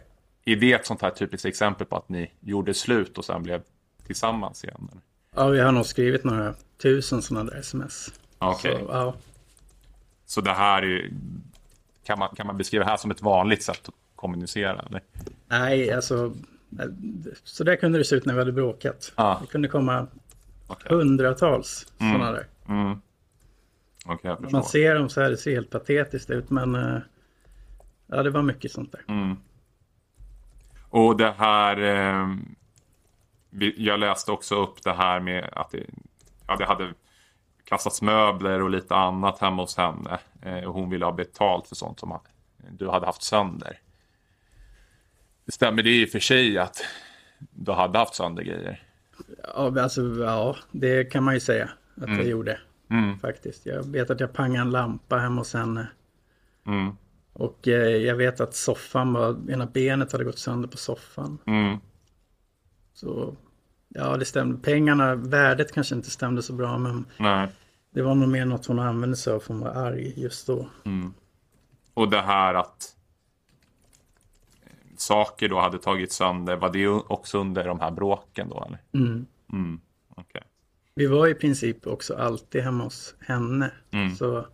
är 0.46 0.56
det 0.56 0.74
ett 0.74 0.86
sånt 0.86 1.02
här 1.02 1.10
typiskt 1.10 1.46
exempel 1.46 1.88
på 1.88 1.96
att 1.96 2.10
ni 2.10 2.32
gjorde 2.40 2.74
slut 2.74 3.18
och 3.18 3.26
sen 3.26 3.44
blev 3.44 3.62
tillsammans 4.06 4.64
igen? 4.64 4.88
Eller? 4.92 5.02
Ja, 5.36 5.48
vi 5.48 5.60
har 5.60 5.72
nog 5.72 5.86
skrivit 5.86 6.24
några 6.24 6.54
tusen 6.82 7.22
sådana 7.22 7.52
där 7.52 7.60
sms. 7.60 8.14
Okej. 8.40 8.78
Så, 8.80 8.86
ja. 8.92 9.16
Så 10.26 10.42
det 10.42 10.54
här 10.54 10.82
är, 10.84 11.10
kan, 12.06 12.20
man, 12.20 12.30
kan 12.36 12.48
man 12.48 12.58
beskriva 12.58 12.86
det 12.86 12.90
här 12.90 12.98
som 12.98 13.12
ett 13.12 13.22
vanligt 13.22 13.64
sätt 13.64 13.88
att 13.88 13.94
kommunicera? 14.20 14.86
Eller? 14.90 15.02
Nej, 15.48 15.92
alltså 15.92 16.34
så 17.44 17.64
där 17.64 17.76
kunde 17.76 17.98
det 17.98 18.04
se 18.06 18.16
ut 18.16 18.26
när 18.26 18.34
vi 18.34 18.40
hade 18.40 18.52
bråkat. 18.52 19.14
Ja. 19.16 19.38
Det 19.42 19.48
kunde 19.48 19.68
komma 19.68 20.08
Okej, 20.68 20.98
hundratals 20.98 21.94
sådana 21.98 22.32
där. 22.32 22.48
mm. 22.68 23.02
Jag 24.24 24.52
Man 24.52 24.64
ser 24.64 24.96
dem 24.96 25.10
så 25.10 25.22
här, 25.22 25.30
det 25.30 25.38
ser 25.38 25.52
helt 25.52 25.70
patetiskt 25.70 26.30
ut 26.30 26.50
men 26.50 26.76
eh, 26.76 26.98
ja, 28.08 28.24
det 28.24 28.30
var 28.30 28.42
mycket 28.42 28.72
sånt 28.72 28.92
där. 28.92 29.04
Mm. 29.08 29.38
Och 30.90 31.18
det 31.18 31.32
här, 31.32 31.78
eh, 31.78 32.36
jag 33.78 34.00
läste 34.00 34.32
också 34.32 34.56
upp 34.56 34.84
det 34.84 34.94
här 34.94 35.20
med 35.20 35.50
att 35.54 35.72
det, 35.72 35.86
ja, 36.48 36.56
det 36.56 36.66
hade 36.66 36.94
kastats 37.64 38.02
möbler 38.02 38.62
och 38.62 38.70
lite 38.70 38.96
annat 38.96 39.40
hemma 39.40 39.64
hos 39.64 39.78
henne. 39.78 40.20
Eh, 40.42 40.64
och 40.64 40.74
hon 40.74 40.90
ville 40.90 41.06
ha 41.06 41.12
betalt 41.12 41.68
för 41.68 41.76
sånt 41.76 42.00
som 42.00 42.20
du 42.72 42.90
hade 42.90 43.06
haft 43.06 43.22
sönder. 43.22 43.80
Stämmer 45.50 45.84
det 45.84 46.02
i 46.02 46.06
och 46.06 46.10
för 46.10 46.20
sig 46.20 46.58
att 46.58 46.82
du 47.52 47.72
hade 47.72 48.00
haft 48.00 48.16
sönder 48.16 48.44
grejer? 48.44 48.84
Ja, 49.44 49.82
alltså, 49.82 50.02
ja, 50.02 50.56
det 50.72 51.04
kan 51.04 51.24
man 51.24 51.34
ju 51.34 51.40
säga 51.40 51.70
att 52.02 52.10
jag 52.10 52.28
gjorde 52.28 52.60
Mm. 52.92 53.20
faktiskt. 53.20 53.66
Jag 53.66 53.84
vet 53.92 54.10
att 54.10 54.20
jag 54.20 54.34
pangade 54.34 54.62
en 54.62 54.72
lampa 54.72 55.18
hemma 55.18 55.42
hos 55.42 55.54
henne. 55.54 55.88
Mm. 56.68 56.96
Och 57.34 57.68
eh, 57.68 57.96
jag 57.98 58.16
vet 58.16 58.40
att 58.42 58.56
soffan 58.56 59.14
var, 59.14 59.52
ena 59.52 59.66
benet 59.66 60.12
hade 60.12 60.24
gått 60.24 60.40
sönder 60.40 60.68
på 60.68 60.78
soffan. 60.78 61.38
Mm. 61.46 61.78
Så 62.94 63.36
ja, 63.88 64.18
det 64.18 64.26
stämde. 64.26 64.58
Pengarna, 64.58 65.16
värdet 65.16 65.72
kanske 65.72 65.96
inte 65.96 66.10
stämde 66.10 66.44
så 66.44 66.54
bra 66.54 66.78
men 66.78 67.06
Nej. 67.18 67.48
det 67.94 68.02
var 68.02 68.16
nog 68.16 68.30
mer 68.30 68.46
något 68.46 68.66
hon 68.66 68.80
använde 68.80 69.16
sig 69.18 69.34
av 69.34 69.40
för 69.40 69.54
hon 69.54 69.62
var 69.62 69.70
arg 69.70 70.14
just 70.20 70.48
då. 70.48 70.70
Och 71.94 72.10
det 72.10 72.22
här 72.22 72.54
att 72.54 72.96
eh, 72.96 72.99
saker 75.02 75.50
då 75.50 75.60
hade 75.60 75.80
tagit 75.80 76.12
sönder, 76.12 76.56
var 76.56 76.70
det 76.70 76.88
också 76.88 77.40
under 77.40 77.64
de 77.64 77.80
här 77.80 77.92
bråken 77.92 78.50
då 78.50 78.64
eller? 78.68 78.82
Mm. 78.94 79.26
Mm. 79.54 79.82
Okej. 80.16 80.44
Vi 80.96 81.06
var 81.06 81.28
i 81.28 81.34
princip 81.34 81.88
också 81.88 82.16
alltid 82.16 82.62
hemma 82.62 82.84
hos 82.84 83.16
henne. 83.20 83.72
Mm. 83.92 84.16
Så 84.16 84.48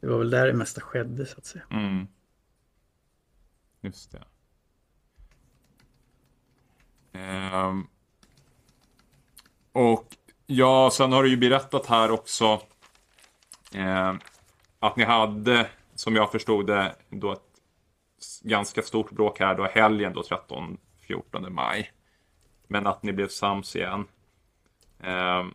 det 0.00 0.06
var 0.06 0.18
väl 0.18 0.30
där 0.30 0.46
det 0.46 0.52
mesta 0.52 0.80
skedde 0.80 1.26
så 1.26 1.38
att 1.38 1.46
säga. 1.46 1.64
Mm. 1.70 2.06
Just 3.80 4.12
det. 4.12 4.22
Ehm. 7.12 7.86
Och 9.72 10.16
ja, 10.46 10.90
sen 10.92 11.12
har 11.12 11.22
du 11.22 11.28
ju 11.30 11.36
berättat 11.36 11.86
här 11.86 12.10
också 12.10 12.62
ehm, 13.72 14.18
att 14.78 14.96
ni 14.96 15.04
hade, 15.04 15.66
som 15.94 16.16
jag 16.16 16.32
förstod 16.32 16.66
det, 16.66 16.94
då 17.10 17.32
ett 17.32 17.51
ganska 18.42 18.82
stort 18.82 19.10
bråk 19.10 19.40
här 19.40 19.54
då 19.54 19.64
helgen 19.64 20.12
då 20.12 20.22
13-14 20.22 21.50
maj. 21.50 21.92
Men 22.68 22.86
att 22.86 23.02
ni 23.02 23.12
blev 23.12 23.28
sams 23.28 23.76
igen. 23.76 24.04
Ehm, 25.00 25.54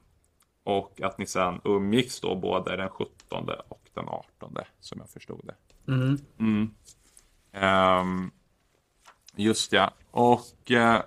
Och 0.63 1.01
att 1.01 1.17
ni 1.17 1.25
sen 1.25 1.61
umgicks 1.63 2.19
då 2.19 2.35
både 2.35 2.75
den 2.77 2.89
17 2.89 3.49
och 3.69 3.89
den 3.93 4.07
18 4.07 4.57
som 4.79 4.99
jag 4.99 5.09
förstod 5.09 5.41
det. 5.43 5.55
Mm. 5.91 6.17
Mm. 6.39 6.73
Ehm, 7.51 8.31
just 9.35 9.71
ja. 9.73 9.93
Och 10.11 10.71
eh, 10.71 11.01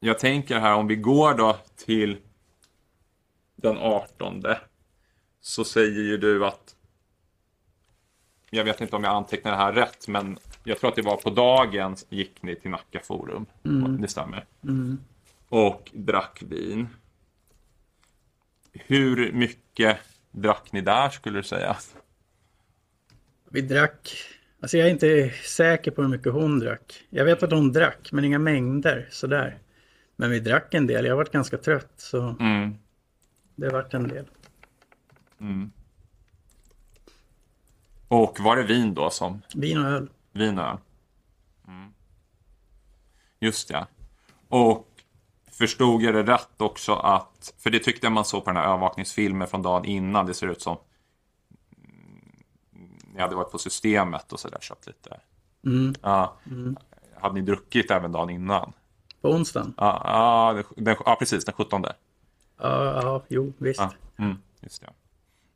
jag 0.00 0.18
tänker 0.18 0.58
här 0.58 0.74
om 0.74 0.86
vi 0.86 0.96
går 0.96 1.34
då 1.34 1.56
till 1.76 2.18
den 3.56 3.78
18 3.78 4.42
så 5.40 5.64
säger 5.64 6.02
ju 6.02 6.16
du 6.16 6.46
att 6.46 6.75
jag 8.50 8.64
vet 8.64 8.80
inte 8.80 8.96
om 8.96 9.04
jag 9.04 9.14
antecknar 9.14 9.50
det 9.50 9.56
här 9.56 9.72
rätt 9.72 10.08
men 10.08 10.38
jag 10.64 10.78
tror 10.80 10.90
att 10.90 10.96
det 10.96 11.02
var 11.02 11.16
på 11.16 11.30
dagen 11.30 11.96
gick 12.08 12.42
ni 12.42 12.56
till 12.56 12.70
Nacka 12.70 13.00
Forum. 13.00 13.46
Det 14.00 14.08
stämmer. 14.08 14.44
Mm. 14.64 14.98
Och 15.48 15.90
drack 15.94 16.42
vin. 16.42 16.88
Hur 18.72 19.32
mycket 19.32 19.98
drack 20.30 20.72
ni 20.72 20.80
där 20.80 21.08
skulle 21.08 21.38
du 21.38 21.42
säga? 21.42 21.76
Vi 23.50 23.60
drack, 23.60 24.16
alltså 24.60 24.78
jag 24.78 24.86
är 24.86 24.90
inte 24.90 25.30
säker 25.44 25.90
på 25.90 26.02
hur 26.02 26.08
mycket 26.08 26.32
hon 26.32 26.58
drack. 26.58 27.04
Jag 27.10 27.24
vet 27.24 27.42
att 27.42 27.50
hon 27.52 27.72
drack, 27.72 28.08
men 28.12 28.24
inga 28.24 28.38
mängder 28.38 29.08
sådär. 29.10 29.58
Men 30.16 30.30
vi 30.30 30.40
drack 30.40 30.74
en 30.74 30.86
del, 30.86 31.04
jag 31.04 31.16
varit 31.16 31.32
ganska 31.32 31.58
trött 31.58 31.92
så 31.96 32.36
Mm. 32.40 32.74
det 33.54 33.68
vart 33.68 33.94
en 33.94 34.08
del. 34.08 34.24
Och 38.08 38.40
var 38.40 38.56
det 38.56 38.62
vin 38.62 38.94
då 38.94 39.10
som 39.10 39.42
Vin 39.54 39.78
och 39.78 39.90
öl. 39.90 40.08
Vin 40.32 40.58
och 40.58 40.64
öl. 40.64 40.76
Mm. 41.68 41.92
Just 43.40 43.70
ja. 43.70 43.86
Och 44.48 44.88
förstod 45.50 46.02
jag 46.02 46.14
det 46.14 46.22
rätt 46.22 46.60
också 46.60 46.94
att, 46.94 47.54
för 47.58 47.70
det 47.70 47.78
tyckte 47.78 48.06
jag 48.06 48.12
man 48.12 48.24
såg 48.24 48.44
på 48.44 48.50
den 48.50 48.56
här 48.56 48.64
övervakningsfilmen 48.64 49.48
från 49.48 49.62
dagen 49.62 49.84
innan, 49.84 50.26
det 50.26 50.34
ser 50.34 50.46
ut 50.46 50.62
som 50.62 50.76
mm, 51.76 52.96
ni 53.14 53.20
hade 53.20 53.34
varit 53.34 53.52
på 53.52 53.58
systemet 53.58 54.32
och 54.32 54.40
sådär 54.40 54.58
köpt 54.60 54.86
lite. 54.86 55.20
Mm. 55.64 55.94
Ja. 56.02 56.36
Hade 57.20 57.34
ni 57.34 57.40
druckit 57.40 57.90
även 57.90 58.12
dagen 58.12 58.30
innan? 58.30 58.72
På 59.20 59.30
onsdagen? 59.30 59.74
Ja, 59.76 60.02
ja, 60.04 60.52
den, 60.52 60.84
den, 60.84 60.96
ja 61.04 61.16
precis, 61.18 61.44
den 61.44 61.54
17. 61.54 61.84
Ja, 61.84 61.94
ja 63.02 63.22
jo 63.28 63.52
visst. 63.58 63.80
Ja, 63.80 63.92
mm, 64.16 64.38
just 64.60 64.80
det. 64.80 64.92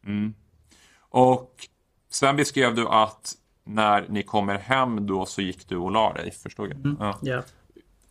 Mm. 0.08 0.34
Och 0.98 1.68
sen 2.10 2.36
beskrev 2.36 2.74
du 2.74 2.88
att 2.88 3.34
när 3.64 4.06
ni 4.08 4.22
kommer 4.22 4.58
hem 4.58 5.06
då 5.06 5.26
så 5.26 5.42
gick 5.42 5.68
du 5.68 5.76
och 5.76 5.90
la 5.90 6.12
dig, 6.12 6.30
förstod 6.30 6.70
jag? 6.70 6.96
Ja. 7.00 7.18
Ja. 7.22 7.42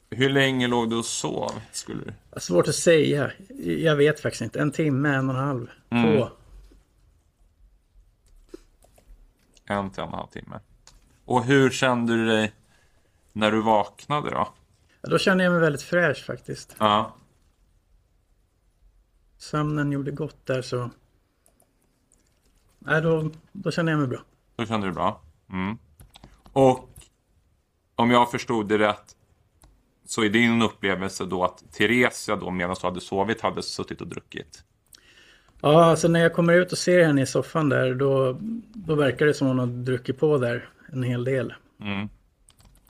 Hur 0.10 0.30
länge 0.30 0.68
låg 0.68 0.90
du 0.90 0.96
och 0.96 1.06
sov? 1.06 1.52
Skulle 1.72 2.04
du? 2.04 2.40
Svårt 2.40 2.68
att 2.68 2.76
säga. 2.76 3.32
Jag 3.66 3.96
vet 3.96 4.20
faktiskt 4.20 4.42
inte. 4.42 4.60
En 4.60 4.72
timme, 4.72 5.10
en 5.16 5.30
och 5.30 5.36
en 5.36 5.42
halv, 5.42 5.68
Mm. 5.90 6.18
två. 6.18 6.30
En 9.66 9.90
till 9.90 10.00
en 10.04 10.08
och 10.08 10.14
en 10.14 10.20
halv 10.20 10.28
timme. 10.28 10.60
Och 11.26 11.44
hur 11.46 11.70
kände 11.70 12.16
du 12.16 12.26
dig 12.28 12.52
när 13.34 13.52
du 13.52 13.62
vaknade 13.62 14.30
då? 14.30 14.48
Ja, 15.02 15.10
då 15.10 15.18
kände 15.18 15.44
jag 15.44 15.52
mig 15.54 15.62
väldigt 15.62 15.82
fräsch 15.82 16.26
faktiskt. 16.26 16.76
Ja. 16.80 17.16
Sömnen 19.38 19.92
gjorde 19.92 20.12
gott 20.12 20.46
där 20.46 20.62
så... 20.62 20.90
Nej, 22.80 23.02
då, 23.02 23.32
då 23.52 23.72
kände 23.72 23.92
jag 23.92 24.00
mig 24.00 24.08
bra. 24.08 24.20
Då 24.56 24.66
kände 24.66 24.88
du 24.88 24.94
bra. 24.94 25.22
Mm. 25.52 25.78
Och 26.54 26.90
om 27.96 28.12
jag 28.12 28.32
förstod 28.32 28.68
det 28.68 28.78
rätt 28.78 29.16
så 30.06 30.24
är 30.24 30.30
din 30.30 30.62
upplevelse 30.62 31.26
då 31.26 31.44
att 31.44 31.74
Theresia 31.74 32.36
då 32.36 32.52
medan 32.52 32.76
du 32.82 32.88
hade 32.88 33.02
sovit 33.02 33.42
hade 33.42 33.64
suttit 33.64 34.02
och 34.02 34.08
druckit? 34.08 34.64
Ja, 35.62 35.86
alltså 35.86 36.08
när 36.08 36.20
jag 36.20 36.34
kommer 36.34 36.54
ut 36.54 36.72
och 36.72 36.78
ser 36.78 37.06
henne 37.06 37.22
i 37.22 37.26
soffan 37.26 37.70
där 37.70 37.96
då, 37.96 38.38
då 38.74 38.96
verkar 38.96 39.26
det 39.26 39.34
som 39.34 39.48
hon 39.48 39.60
har 39.60 39.68
druckit 39.68 40.20
på 40.20 40.38
där 40.38 40.70
en 40.92 41.04
hel 41.04 41.24
del. 41.24 41.54
Mm. 41.82 42.10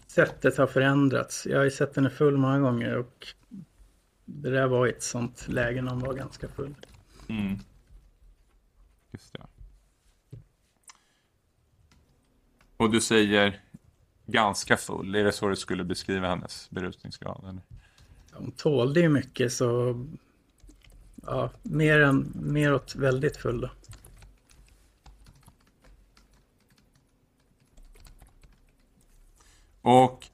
Sättet 0.07 0.57
har 0.57 0.67
förändrats. 0.67 1.45
Jag 1.45 1.57
har 1.57 1.63
ju 1.63 1.71
sett 1.71 1.95
henne 1.95 2.09
full 2.09 2.37
många 2.37 2.59
gånger 2.59 2.97
och 2.97 3.27
det 4.25 4.49
där 4.49 4.67
var 4.67 4.87
ett 4.87 5.03
sånt 5.03 5.47
läge 5.47 5.81
när 5.81 5.91
hon 5.91 5.99
var 5.99 6.13
ganska 6.13 6.47
full. 6.47 6.75
Mm. 7.27 7.59
Just 9.11 9.33
det. 9.33 9.39
Och 12.79 12.89
du 12.89 13.01
säger 13.01 13.61
ganska 14.25 14.77
full. 14.77 15.15
Är 15.15 15.23
det 15.23 15.31
så 15.31 15.47
du 15.47 15.55
skulle 15.55 15.83
beskriva 15.83 16.27
hennes 16.27 16.69
berusningsgrad? 16.69 17.45
Eller? 17.49 17.61
Hon 18.31 18.51
tålde 18.51 18.99
ju 18.99 19.09
mycket 19.09 19.53
så... 19.53 19.95
Ja, 21.25 21.51
mer 21.63 21.99
än, 21.99 22.31
mer 22.35 22.73
åt 22.73 22.95
väldigt 22.95 23.37
full 23.37 23.61
då. 23.61 23.69
Och 29.81 30.25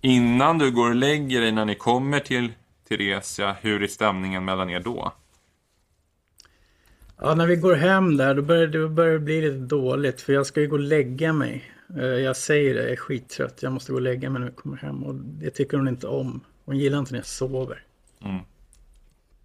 innan 0.00 0.58
du 0.58 0.70
går 0.70 0.88
och 0.88 0.96
lägger 0.96 1.40
dig 1.40 1.52
när 1.52 1.64
ni 1.64 1.74
kommer 1.74 2.20
till 2.20 2.52
Theresia, 2.88 3.56
hur 3.60 3.82
är 3.82 3.86
stämningen 3.86 4.44
mellan 4.44 4.70
er 4.70 4.80
då? 4.80 5.12
Ja, 7.16 7.34
när 7.34 7.46
vi 7.46 7.56
går 7.56 7.74
hem 7.74 8.16
där 8.16 8.34
då 8.34 8.42
börjar 8.42 8.66
det 8.66 8.88
börjar 8.88 9.12
det 9.12 9.18
bli 9.18 9.40
lite 9.40 9.74
dåligt 9.74 10.20
för 10.20 10.32
jag 10.32 10.46
ska 10.46 10.60
ju 10.60 10.68
gå 10.68 10.76
och 10.76 10.80
lägga 10.80 11.32
mig. 11.32 11.72
Eh, 11.96 12.04
Jag 12.04 12.36
säger 12.36 12.74
det, 12.74 12.82
jag 12.82 12.90
är 12.92 12.96
skittrött. 12.96 13.62
Jag 13.62 13.72
måste 13.72 13.92
gå 13.92 13.96
och 13.96 14.02
lägga 14.02 14.30
mig 14.30 14.40
när 14.40 14.48
vi 14.48 14.54
kommer 14.54 14.76
hem 14.76 15.02
och 15.04 15.14
det 15.14 15.50
tycker 15.50 15.76
hon 15.76 15.88
inte 15.88 16.06
om. 16.06 16.40
Hon 16.64 16.78
gillar 16.78 16.98
inte 16.98 17.12
när 17.12 17.18
jag 17.18 17.26
sover. 17.26 17.84
Mm. 18.24 18.40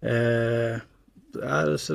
Eh, 0.00 0.80
alltså, 1.62 1.94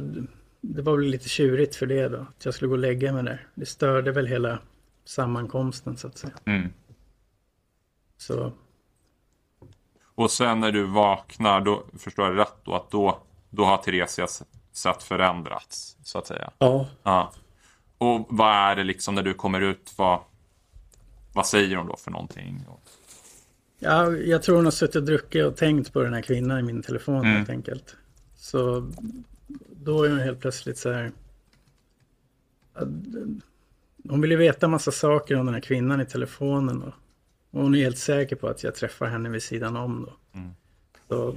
det 0.62 0.82
var 0.82 0.98
väl 0.98 1.06
lite 1.06 1.30
tjurigt 1.30 1.76
för 1.76 1.86
det 1.86 2.08
då. 2.08 2.18
Att 2.18 2.46
jag 2.46 2.54
skulle 2.54 2.68
gå 2.70 2.74
och 2.74 2.80
lägga 2.80 3.14
mig 3.14 3.24
där. 3.24 3.48
Det 3.56 3.66
störde 3.66 4.12
väl 4.12 4.28
hela 4.28 4.60
sammankomsten 5.06 5.98
så 5.98 6.08
att 6.08 6.18
säga. 6.18 6.34
Mm. 6.46 6.70
Så 8.18 8.52
Och 10.16 10.32
sen 10.32 10.60
när 10.60 10.72
du 10.72 10.84
vaknar, 10.84 11.62
då 11.62 11.84
förstår 11.98 12.26
jag 12.26 12.38
rätt 12.38 12.56
då 12.64 12.76
att 12.76 12.92
då, 12.92 13.20
då 13.50 13.66
har 13.66 13.78
Theresias 13.78 14.44
sätt 14.72 15.04
förändrats, 15.04 15.98
så 16.04 16.18
att 16.18 16.28
säga. 16.28 16.52
ja. 16.58 16.88
Ja. 17.04 17.32
Och 17.98 18.26
vad 18.30 18.52
är 18.52 18.76
det 18.76 18.84
liksom 18.84 19.16
när 19.16 19.24
du 19.24 19.34
kommer 19.34 19.62
ut, 19.62 19.94
vad, 19.98 20.20
vad 21.34 21.48
säger 21.48 21.76
hon 21.76 21.88
då 21.88 21.96
för 21.98 22.12
någonting? 22.12 22.66
ja, 23.80 24.12
jag 24.12 24.44
tror 24.44 24.56
hon 24.56 24.66
har 24.66 24.72
suttit 24.72 24.96
och 24.96 25.04
druckit 25.04 25.46
och 25.46 25.58
tänkt 25.58 25.94
på 25.94 26.04
den 26.04 26.14
här 26.14 26.22
kvinnan 26.22 26.60
i 26.60 26.64
min 26.64 26.82
telefon 26.82 27.16
Mm. 27.20 27.38
helt 27.38 27.50
enkelt. 27.50 27.96
Så 28.36 28.92
då 29.72 30.04
är 30.04 30.10
hon 30.10 30.20
helt 30.20 30.40
plötsligt 30.40 30.78
så 30.78 30.92
här. 30.92 31.12
Hon 34.10 34.22
vill 34.22 34.32
ju 34.32 34.38
veta 34.38 34.68
massa 34.68 34.92
saker 34.92 35.36
om 35.36 35.46
den 35.46 35.54
här 35.56 35.62
kvinnan 35.62 36.02
i 36.02 36.06
telefonen. 36.06 36.82
Och, 36.84 36.94
och 37.52 37.62
hon 37.62 37.76
är 37.76 37.80
helt 37.80 37.98
säker 37.98 38.36
på 38.36 38.48
att 38.48 38.64
jag 38.64 38.76
träffar 38.76 39.06
henne 39.08 39.30
vid 39.30 39.44
sidan 39.44 39.76
om 39.78 40.06
då. 40.06 40.40
Mm. 40.40 40.52
Så, 41.08 41.36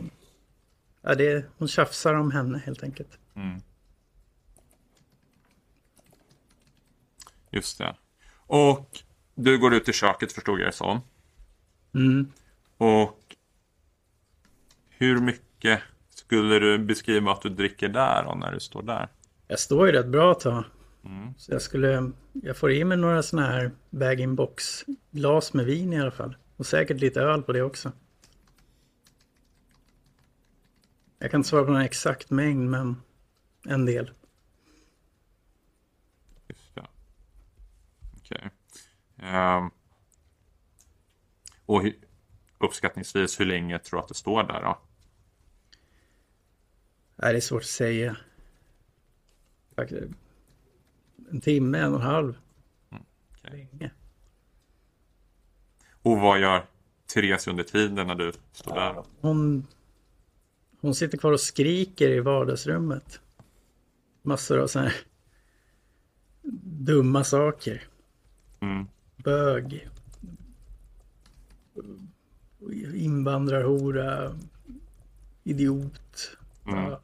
ja, 1.03 1.15
det, 1.15 1.47
hon 1.59 1.69
tjafsar 1.69 2.15
om 2.15 2.31
henne 2.31 2.59
helt 2.59 2.83
enkelt. 2.83 3.19
Mm. 3.35 3.61
Just 7.51 7.79
det. 7.79 7.97
Och 8.37 9.03
du 9.37 9.59
går 9.59 9.75
ut 9.75 9.89
i 9.89 9.93
köket 9.93 10.33
förstod 10.33 10.61
jag 10.61 10.69
det 10.69 10.73
som. 10.73 11.01
Mm. 11.95 12.33
Och 12.77 13.37
hur 14.89 15.21
mycket 15.21 15.81
skulle 16.11 16.59
du 16.59 16.79
beskriva 16.79 17.33
att 17.33 17.43
du 17.43 17.49
dricker 17.49 17.89
där 17.89 18.25
då, 18.25 18.35
när 18.35 18.53
du 18.53 18.61
står 18.61 18.83
där? 18.83 19.09
Jag 19.49 19.59
står 19.59 19.87
ju 19.87 19.93
rätt 19.93 20.07
bra 20.07 20.33
ett 20.33 20.41
tag. 20.41 20.65
Mm. 21.05 21.35
Så 21.39 21.53
jag 21.53 21.63
skulle, 21.63 22.11
jag 22.33 22.57
får 22.57 22.73
i 22.73 22.85
mig 22.85 22.99
några 22.99 23.23
sådana 23.23 23.49
här 23.49 23.71
bag-in-box 23.91 24.85
glas 25.11 25.53
med 25.53 25.67
vin 25.67 25.93
i 25.93 26.01
alla 26.01 26.11
fall. 26.11 26.37
Och 26.57 26.67
säkert 26.67 27.01
lite 27.01 27.21
öl 27.21 27.43
på 27.43 27.53
det 27.53 27.63
också. 27.63 27.93
Jag 31.19 31.31
kan 31.31 31.41
inte 31.41 31.49
svara 31.49 31.65
på 31.65 31.71
någon 31.71 31.83
exakt 31.83 32.31
mängd 32.31 32.71
men 32.71 32.97
en 33.65 33.87
del. 33.87 34.11
Just 36.49 36.75
det. 36.75 36.87
Okej. 38.17 38.41
Ehm. 38.43 38.51
Och 41.67 41.83
hu- 41.83 42.05
uppskattningsvis, 42.59 43.41
hur 43.41 43.45
länge 43.47 43.79
tror 43.79 43.99
du 44.01 44.03
att 44.03 44.09
det 44.09 44.15
står 44.15 44.43
där 44.43 44.63
då? 44.63 44.79
Nej, 47.17 47.33
det 47.33 47.39
är 47.39 47.41
svårt 47.41 47.63
att 47.63 47.67
säga. 47.69 48.17
En 51.31 51.41
timme, 51.41 51.79
en 51.79 51.95
och 51.95 52.01
en 52.01 52.07
halv. 52.07 52.39
okej. 52.91 53.69
Länge. 53.73 53.91
Och 56.03 56.21
vad 56.21 56.41
gör 56.41 56.67
Therese 57.07 57.47
under 57.49 57.65
tiden 57.65 58.07
när 58.07 58.15
du 58.15 58.33
står 58.53 58.75
där? 58.75 58.95
Då? 58.95 59.07
Hon, 59.21 59.67
hon 60.81 60.95
sitter 60.95 61.19
kvar 61.19 61.33
och 61.33 61.41
skriker 61.41 62.11
i 62.11 62.21
vardagsrummet. 62.21 63.21
Massor 64.23 64.59
av 64.59 64.67
sådana 64.67 64.89
här 64.89 64.99
dumma 66.63 67.25
saker. 67.25 67.83
Mm. 68.61 68.87
Bög. 69.27 69.89
Invandrarhora. 72.95 74.37
Idiot. 75.45 76.37
Mm. 76.67 76.85
Ja, 76.91 77.01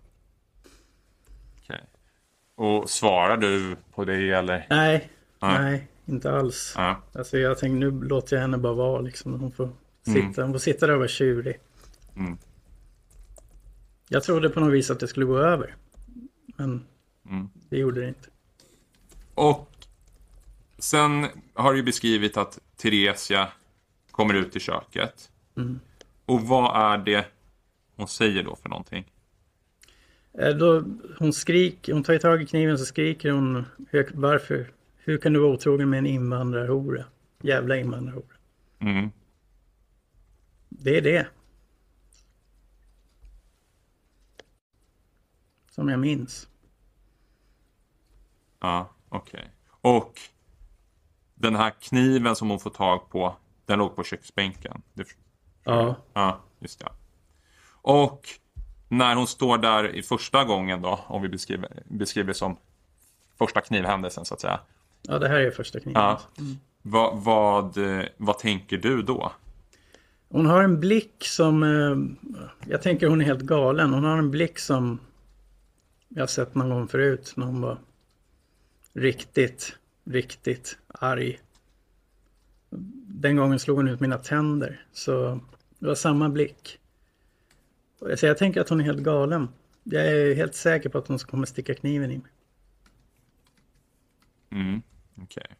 Och 2.54 2.90
svarar 2.90 3.37
du 3.37 3.76
på 3.94 4.04
det 4.04 4.30
eller? 4.30 4.66
Nej, 4.70 5.11
Nej. 5.40 5.58
nej, 5.62 5.88
inte 6.06 6.32
alls. 6.32 6.74
Ja. 6.76 7.02
Alltså 7.12 7.38
jag 7.38 7.58
tänkte 7.58 7.76
nu 7.78 7.90
låter 7.90 8.37
jag 8.37 8.40
henne 8.40 8.58
bara 8.58 8.72
vara 8.74 9.00
liksom. 9.00 9.40
Hon 9.40 9.52
får 9.52 9.68
sitta, 10.02 10.42
hon 10.42 10.52
får 10.52 10.58
sitta 10.58 10.87
där 10.87 10.92
och 10.92 10.98
vara 10.98 11.08
tjurig. 11.08 11.61
Mm. 12.16 12.38
Jag 14.08 14.22
trodde 14.22 14.48
på 14.48 14.61
något 14.61 14.72
vis 14.72 14.90
att 14.90 15.00
det 15.00 15.08
skulle 15.08 15.26
gå 15.26 15.38
över. 15.38 15.76
Men 16.56 16.87
Mm. 17.30 17.48
det 17.68 17.78
gjorde 17.78 18.00
det 18.00 18.08
inte. 18.08 18.28
Och 19.35 19.70
sen 20.83 21.27
har 21.55 21.75
du 21.75 21.83
beskrivit 21.83 22.37
att 22.37 22.59
Theresia 22.77 23.49
kommer 24.11 24.35
ut 24.35 24.57
i 24.57 24.61
köket. 24.61 25.31
Mm. 25.57 25.81
Och 26.27 26.40
vad 26.40 26.92
är 26.92 26.99
det 26.99 27.27
hon 27.97 28.09
säger 28.09 28.42
då 28.42 28.57
för 28.57 28.68
någonting? 28.68 29.12
Eh, 30.38 30.49
Då, 30.49 30.85
hon 31.18 31.33
skriker, 31.33 31.92
hon 31.92 32.03
tar 32.03 32.18
tag 32.18 32.42
i 32.42 32.47
kniven 32.47 32.79
så 32.79 32.85
skriker 32.85 33.31
hon 33.31 33.64
varför? 34.14 34.73
Hur 34.97 35.18
kan 35.18 35.33
du 35.33 35.40
vara 35.40 35.53
otrogen 35.53 35.90
med 35.90 35.99
en 35.99 36.07
invandrarhora? 36.07 37.05
Jävla 37.42 37.77
invandrarhora. 37.77 38.37
Mm. 38.79 39.11
Det 40.68 40.97
är 40.97 41.03
det. 41.03 41.27
Som 45.71 45.88
jag 45.88 46.01
minns. 46.01 46.49
Ja, 48.61 48.90
okej. 49.09 49.51
Och 49.68 50.21
den 51.42 51.57
här 51.57 51.70
kniven 51.81 52.37
som 52.37 52.50
hon 52.50 52.61
får 52.61 52.70
tag 52.70 53.11
på, 53.11 53.37
den 53.66 53.78
låg 53.78 53.96
på 53.96 54.05
köksbänken. 54.05 54.83
Ja, 55.64 55.96
ja, 56.12 56.40
just 56.61 56.78
det. 56.78 56.88
Och 57.70 58.28
när 58.88 59.14
hon 59.14 59.26
står 59.26 59.59
där 59.59 59.96
i 59.96 60.02
första 60.02 60.44
gången 60.44 60.83
då, 60.83 61.00
om 61.07 61.22
vi 61.22 61.28
beskriver, 61.28 61.83
beskriver 61.88 62.28
det 62.28 62.35
som 62.35 62.57
första 63.38 63.61
knivhändelsen 63.61 64.24
så 64.24 64.35
att 64.35 64.40
säga. 64.40 64.61
ja 65.02 65.18
det 65.18 65.28
här 65.28 65.40
är 65.40 65.50
första 65.50 65.81
kniven. 65.81 66.02
Ja. 66.02 66.20
Vad, 66.83 67.24
vad, 67.24 67.76
eh, 67.76 68.05
vad 68.16 68.38
tänker 68.38 68.78
du 68.78 69.02
då? 69.02 69.33
Hon 70.28 70.46
har 70.46 70.62
en 70.62 70.81
blick 70.81 71.24
som, 71.24 71.62
eh, 71.62 72.40
jag 72.70 72.83
tänker 72.83 73.07
hon 73.07 73.20
är 73.20 73.24
helt 73.24 73.40
galen. 73.42 73.94
Hon 73.94 74.05
har 74.05 74.18
en 74.18 74.31
blick 74.31 74.59
som 74.59 74.98
jag 76.09 76.22
har 76.22 76.26
sett 76.26 76.55
någon 76.55 76.70
gång 76.70 76.88
förut 76.88 77.33
när 77.37 77.46
hon 77.46 77.61
var 77.61 77.78
riktigt, 78.92 79.76
riktigt 80.04 80.78
arg. 80.88 81.40
Den 83.06 83.36
gången 83.36 83.58
slog 83.58 83.76
hon 83.76 83.88
ut 83.88 84.00
mina 84.00 84.18
tänder. 84.18 84.86
Så 84.92 85.40
det 85.78 85.86
var 85.86 85.94
samma 85.94 86.28
blick. 86.28 86.78
Så 88.16 88.26
jag 88.26 88.38
tänker 88.38 88.60
att 88.60 88.68
hon 88.68 88.80
är 88.80 88.84
helt 88.84 89.02
galen. 89.02 89.48
Jag 89.82 90.06
är 90.06 90.34
helt 90.34 90.54
säker 90.54 90.88
på 90.88 90.98
att 90.98 91.08
hon 91.08 91.18
kommer 91.18 91.46
sticka 91.46 91.74
kniven 91.74 92.10
i 92.10 92.18
mig. 92.18 92.30
Mm, 94.50 94.82
okej. 95.22 95.56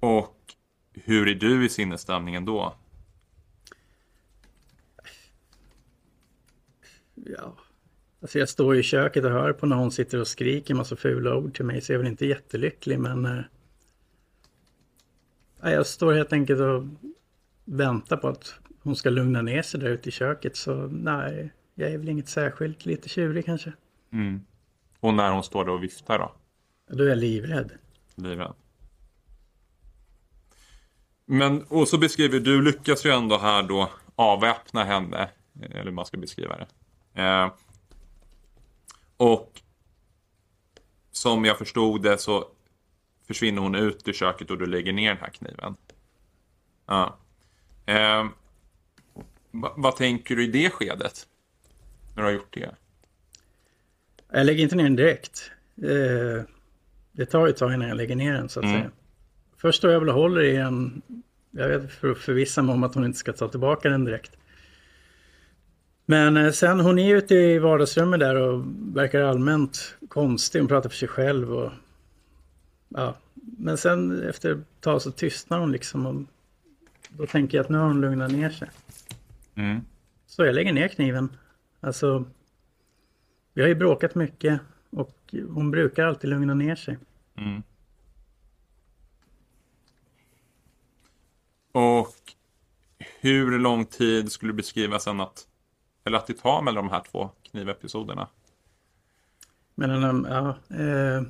Och 0.00 0.54
hur 0.92 1.28
är 1.28 1.34
du 1.34 1.66
i 1.66 1.68
sinnesstämningen 1.68 2.44
då? 2.44 2.74
Ja. 7.14 7.56
Alltså 8.20 8.38
jag 8.38 8.48
står 8.48 8.76
i 8.76 8.82
köket 8.82 9.24
och 9.24 9.30
hör 9.30 9.52
på 9.52 9.66
när 9.66 9.76
hon 9.76 9.90
sitter 9.90 10.20
och 10.20 10.28
skriker 10.28 10.74
massa 10.74 10.96
fula 10.96 11.36
ord 11.36 11.54
till 11.54 11.64
mig 11.64 11.80
så 11.80 11.92
jag 11.92 11.94
är 11.94 12.02
väl 12.02 12.10
inte 12.10 12.26
jättelycklig 12.26 13.00
men... 13.00 13.26
Eh, 13.26 13.42
jag 15.72 15.86
står 15.86 16.12
helt 16.12 16.32
enkelt 16.32 16.60
och 16.60 16.82
väntar 17.64 18.16
på 18.16 18.28
att 18.28 18.54
hon 18.82 18.96
ska 18.96 19.10
lugna 19.10 19.42
ner 19.42 19.62
sig 19.62 19.80
där 19.80 19.88
ute 19.88 20.08
i 20.08 20.12
köket 20.12 20.56
så 20.56 20.74
nej, 20.86 21.52
jag 21.74 21.90
är 21.90 21.98
väl 21.98 22.08
inget 22.08 22.28
särskilt. 22.28 22.86
Lite 22.86 23.08
tjurig 23.08 23.44
kanske. 23.44 23.72
Mm. 24.12 24.40
Och 25.00 25.14
när 25.14 25.30
hon 25.30 25.42
står 25.42 25.64
där 25.64 25.72
och 25.72 25.82
viftar 25.82 26.18
då? 26.18 26.32
Då 26.90 27.04
är 27.04 27.08
jag 27.08 27.18
livrädd. 27.18 27.72
Livrädd. 28.14 28.54
Men, 31.26 31.62
och 31.62 31.88
så 31.88 31.98
beskriver 31.98 32.40
du, 32.40 32.62
lyckas 32.62 33.06
ju 33.06 33.10
ändå 33.10 33.38
här 33.38 33.62
då 33.62 33.90
avväpna 34.14 34.84
henne. 34.84 35.28
Eller 35.62 35.84
hur 35.84 35.90
man 35.90 36.06
ska 36.06 36.16
beskriva 36.16 36.56
det. 36.56 36.66
Eh, 37.22 37.52
och 39.20 39.60
som 41.12 41.44
jag 41.44 41.58
förstod 41.58 42.02
det 42.02 42.18
så 42.18 42.48
försvinner 43.26 43.62
hon 43.62 43.74
ut 43.74 44.08
ur 44.08 44.12
köket 44.12 44.50
och 44.50 44.58
du 44.58 44.66
lägger 44.66 44.92
ner 44.92 45.08
den 45.08 45.18
här 45.18 45.30
kniven. 45.30 45.76
Ja. 46.86 47.16
Eh, 47.86 48.26
va, 49.50 49.74
vad 49.76 49.96
tänker 49.96 50.36
du 50.36 50.44
i 50.44 50.46
det 50.46 50.70
skedet? 50.70 51.26
När 52.14 52.22
du 52.22 52.28
har 52.28 52.34
gjort 52.34 52.54
det? 52.54 52.74
Jag 54.32 54.46
lägger 54.46 54.62
inte 54.62 54.76
ner 54.76 54.84
den 54.84 54.96
direkt. 54.96 55.50
Eh, 55.82 56.44
det 57.12 57.26
tar 57.26 57.48
ett 57.48 57.56
tag 57.56 57.74
innan 57.74 57.88
jag 57.88 57.96
lägger 57.96 58.16
ner 58.16 58.32
den 58.32 58.48
så 58.48 58.60
att 58.60 58.64
Mm. 58.66 58.76
säga. 58.80 58.90
Först 59.56 59.78
står 59.78 59.92
jag 59.92 60.00
väl 60.00 60.08
håller 60.08 60.42
i 60.42 60.56
den. 60.56 61.02
Jag 61.50 61.68
vet 61.68 61.92
för 61.92 62.10
att 62.10 62.18
förvissa 62.18 62.62
mig 62.62 62.72
om 62.72 62.84
att 62.84 62.94
hon 62.94 63.04
inte 63.04 63.18
ska 63.18 63.32
ta 63.32 63.48
tillbaka 63.48 63.88
den 63.88 64.04
direkt. 64.04 64.32
Men 66.10 66.36
eh, 66.36 66.52
sen 66.52 66.80
hon 66.80 66.98
är 66.98 67.16
ute 67.16 67.34
i 67.34 67.58
vardagsrummet 67.58 68.20
där 68.20 68.34
och 68.34 68.64
verkar 68.94 69.20
allmänt 69.20 69.96
konstig. 70.08 70.58
Hon 70.60 70.68
pratar 70.68 70.88
för 70.88 70.96
sig 70.96 71.08
själv 71.08 71.54
och 71.54 71.72
ja. 72.88 73.16
Men 73.34 73.78
sen 73.78 74.28
efter 74.28 74.52
ett 74.52 74.80
tag 74.80 75.02
så 75.02 75.10
tystnar 75.10 75.58
hon 75.58 75.72
liksom 75.72 76.06
och 76.06 76.22
då 77.08 77.26
tänker 77.26 77.58
jag 77.58 77.64
att 77.64 77.70
nu 77.70 77.78
har 77.78 77.86
hon 77.86 78.00
lugnat 78.00 78.32
ner 78.32 78.50
sig. 78.50 78.70
Mm. 79.54 79.80
Så 80.26 80.44
jag 80.44 80.54
lägger 80.54 80.72
ner 80.72 80.88
kniven. 80.88 81.36
Alltså, 81.80 82.24
vi 83.54 83.62
har 83.62 83.68
ju 83.68 83.74
bråkat 83.74 84.14
mycket 84.14 84.60
och 84.90 85.34
hon 85.48 85.70
brukar 85.70 86.06
alltid 86.06 86.30
lugna 86.30 86.54
ner 86.54 86.76
sig. 86.76 86.98
Mm. 87.36 87.62
Och 91.72 92.14
hur 93.20 93.58
lång 93.58 93.84
tid 93.84 94.32
skulle 94.32 94.52
du 94.52 94.56
beskriva 94.56 94.98
sen 94.98 95.20
att, 95.20 95.46
eller 96.04 96.18
att 96.18 96.26
det 96.26 96.34
tar 96.34 96.62
mellan 96.62 96.84
de 96.84 96.90
här 96.90 97.02
två 97.10 97.30
knivepisoderna? 97.42 98.28
Men 99.74 100.04
um, 100.04 100.26
ja, 100.30 100.56
eh, 100.76 101.22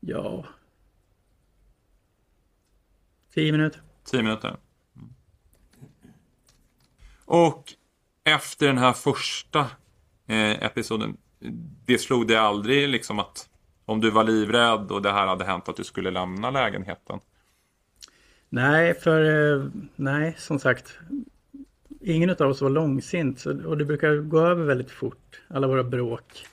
ja. 0.00 0.44
Tio 3.34 3.52
minuter. 3.52 3.80
Tio 4.04 4.22
minuter. 4.22 4.56
Mm. 4.96 5.14
Och 7.24 7.64
efter 8.24 8.66
den 8.66 8.78
här 8.78 8.92
första 8.92 9.60
eh, 10.26 10.64
episoden, 10.64 11.16
det 11.86 11.98
slog 11.98 12.28
dig 12.28 12.36
aldrig 12.36 12.88
liksom 12.88 13.18
att 13.18 13.48
om 13.84 14.00
du 14.00 14.10
var 14.10 14.24
livrädd 14.24 14.90
och 14.92 15.02
det 15.02 15.12
här 15.12 15.26
hade 15.26 15.44
hänt 15.44 15.68
att 15.68 15.76
du 15.76 15.84
skulle 15.84 16.10
lämna 16.10 16.50
lägenheten? 16.50 17.20
Nej, 18.48 18.94
för 18.94 19.52
eh, 19.54 19.70
nej, 19.96 20.34
som 20.38 20.58
sagt. 20.58 20.98
Ingen 22.00 22.30
av 22.30 22.40
oss 22.40 22.60
var 22.60 22.70
långsint 22.70 23.44
och 23.46 23.78
det 23.78 23.84
brukar 23.84 24.16
gå 24.16 24.40
över 24.40 24.64
väldigt 24.64 24.90
fort. 24.90 25.40
Alla 25.48 25.66
våra 25.66 25.84
bråk. 25.84 26.46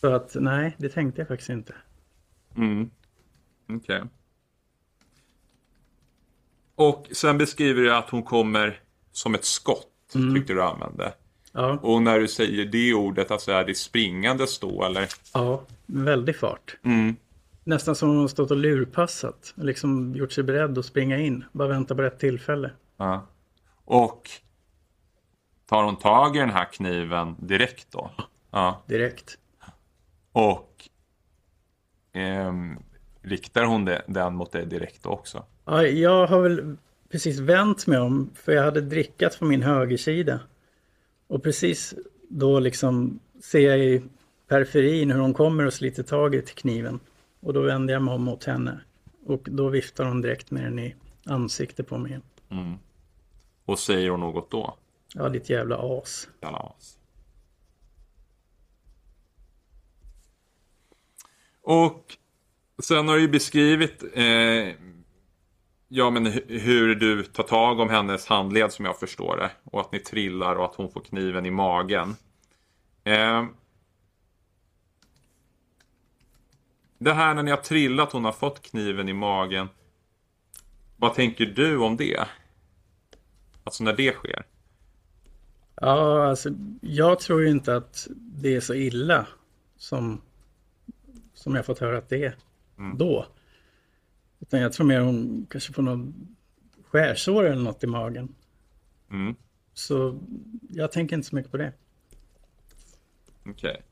Så 0.00 0.06
att 0.14 0.36
nej, 0.40 0.74
det 0.78 0.88
tänkte 0.88 1.20
jag 1.20 1.28
faktiskt 1.28 1.50
inte. 1.50 1.74
Mm. 2.56 2.90
Okej. 3.68 4.02
Och 6.74 7.08
sen 7.12 7.38
beskriver 7.38 7.82
du 7.82 7.94
att 7.94 8.10
hon 8.10 8.22
kommer 8.22 8.80
som 9.12 9.34
ett 9.34 9.44
skott, 9.44 9.88
tyckte 10.34 10.52
du 10.52 10.62
använde. 10.62 11.14
Ja, 11.52 11.78
Och 11.82 12.02
när 12.02 12.20
du 12.20 12.28
säger 12.28 12.64
det 12.64 12.94
ordet, 12.94 13.30
alltså 13.30 13.52
är 13.52 13.64
det 13.64 13.74
springandes 13.74 14.58
då 14.58 14.84
eller? 14.84 15.08
ja, 15.34 15.62
väldig 15.86 16.36
fart. 16.36 16.76
Mm. 16.84 17.16
Nästan 17.64 17.94
som 17.94 18.10
om 18.10 18.16
hon 18.16 18.28
stått 18.28 18.50
och 18.50 18.56
lurpassat. 18.56 19.54
Liksom 19.56 20.14
gjort 20.16 20.32
sig 20.32 20.44
beredd 20.44 20.78
att 20.78 20.84
springa 20.84 21.18
in. 21.18 21.44
Bara 21.52 21.68
vänta 21.68 21.94
på 21.94 22.02
rätt 22.02 22.18
tillfälle. 22.18 22.70
Ja. 22.96 23.26
Och 23.84 24.30
tar 25.66 25.84
hon 25.84 25.96
tag 25.96 26.36
i 26.36 26.38
den 26.38 26.50
här 26.50 26.72
kniven 26.72 27.36
direkt 27.38 27.92
då? 27.92 28.10
Ja. 28.50 28.82
Direkt. 28.86 29.38
Och 30.32 30.88
ehm, 32.12 32.78
riktar 33.22 33.64
hon 33.64 33.84
det, 33.84 34.02
den 34.06 34.34
mot 34.34 34.52
dig 34.52 34.66
direkt 34.66 35.06
också? 35.06 35.44
Ja, 35.64 35.82
jag 35.86 36.26
har 36.26 36.42
väl 36.42 36.76
precis 37.08 37.38
vänt 37.38 37.86
mig 37.86 37.98
om. 37.98 38.30
För 38.34 38.52
jag 38.52 38.62
hade 38.62 38.80
drickat 38.80 39.38
på 39.38 39.44
min 39.44 39.62
högersida. 39.62 40.40
Och 41.26 41.42
precis 41.42 41.94
då 42.28 42.60
liksom 42.60 43.20
ser 43.42 43.68
jag 43.70 43.78
i 43.78 44.02
periferin 44.48 45.10
hur 45.10 45.20
hon 45.20 45.34
kommer 45.34 45.66
och 45.66 45.74
sliter 45.74 46.02
tag 46.02 46.34
i 46.34 46.42
kniven. 46.42 47.00
Och 47.40 47.52
då 47.52 47.62
vänder 47.62 47.94
jag 47.94 48.02
mig 48.02 48.14
om 48.14 48.22
mot 48.22 48.44
henne. 48.44 48.80
Och 49.26 49.48
då 49.50 49.68
viftar 49.68 50.04
hon 50.04 50.20
direkt 50.20 50.50
med 50.50 50.64
den 50.64 50.78
i 50.78 50.94
ansiktet 51.24 51.88
på 51.88 51.98
mig. 51.98 52.20
Mm. 52.50 52.78
Och 53.72 53.78
säger 53.78 54.10
hon 54.10 54.20
något 54.20 54.50
då? 54.50 54.76
Ja, 55.14 55.28
ditt 55.28 55.50
jävla 55.50 55.98
as. 55.98 56.28
Jävla 56.40 56.58
as. 56.58 56.98
Och 61.62 62.16
sen 62.82 63.08
har 63.08 63.14
du 63.14 63.20
ju 63.20 63.28
beskrivit 63.28 64.04
eh, 64.14 64.74
ja, 65.88 66.10
men 66.10 66.26
hu- 66.26 66.58
hur 66.58 66.94
du 66.94 67.24
tar 67.24 67.42
tag 67.42 67.80
om 67.80 67.90
hennes 67.90 68.26
handled 68.26 68.72
som 68.72 68.84
jag 68.84 68.98
förstår 68.98 69.36
det. 69.36 69.50
Och 69.64 69.80
att 69.80 69.92
ni 69.92 69.98
trillar 69.98 70.56
och 70.56 70.64
att 70.64 70.74
hon 70.74 70.90
får 70.90 71.00
kniven 71.00 71.46
i 71.46 71.50
magen. 71.50 72.16
Eh, 73.04 73.44
det 76.98 77.12
här 77.12 77.34
när 77.34 77.42
ni 77.42 77.50
har 77.50 77.58
trillat, 77.58 78.12
hon 78.12 78.24
har 78.24 78.32
fått 78.32 78.62
kniven 78.62 79.08
i 79.08 79.12
magen. 79.12 79.68
Vad 80.96 81.14
tänker 81.14 81.46
du 81.46 81.78
om 81.78 81.96
det? 81.96 82.28
Alltså 83.64 83.84
när 83.84 83.92
det 83.92 84.12
sker. 84.12 84.46
Ja, 85.74 86.26
alltså 86.28 86.50
jag 86.80 87.20
tror 87.20 87.42
ju 87.42 87.50
inte 87.50 87.76
att 87.76 88.08
det 88.16 88.56
är 88.56 88.60
så 88.60 88.74
illa 88.74 89.26
som, 89.76 90.20
som 91.34 91.54
jag 91.54 91.66
fått 91.66 91.78
höra 91.78 91.98
att 91.98 92.08
det 92.08 92.24
är 92.24 92.36
Mm. 92.78 92.98
då. 92.98 93.26
Utan 94.40 94.60
jag 94.60 94.72
tror 94.72 94.86
mer 94.86 95.00
hon 95.00 95.46
kanske 95.50 95.72
får 95.72 95.82
någon 95.82 96.14
skärsår 96.84 97.44
eller 97.44 97.62
något 97.62 97.84
i 97.84 97.86
magen. 97.86 98.34
Mm, 99.10 99.34
Så 99.74 100.18
jag 100.68 100.92
tänker 100.92 101.16
inte 101.16 101.28
så 101.28 101.34
mycket 101.36 101.50
på 101.50 101.56
det. 101.56 101.72
Okej. 103.46 103.82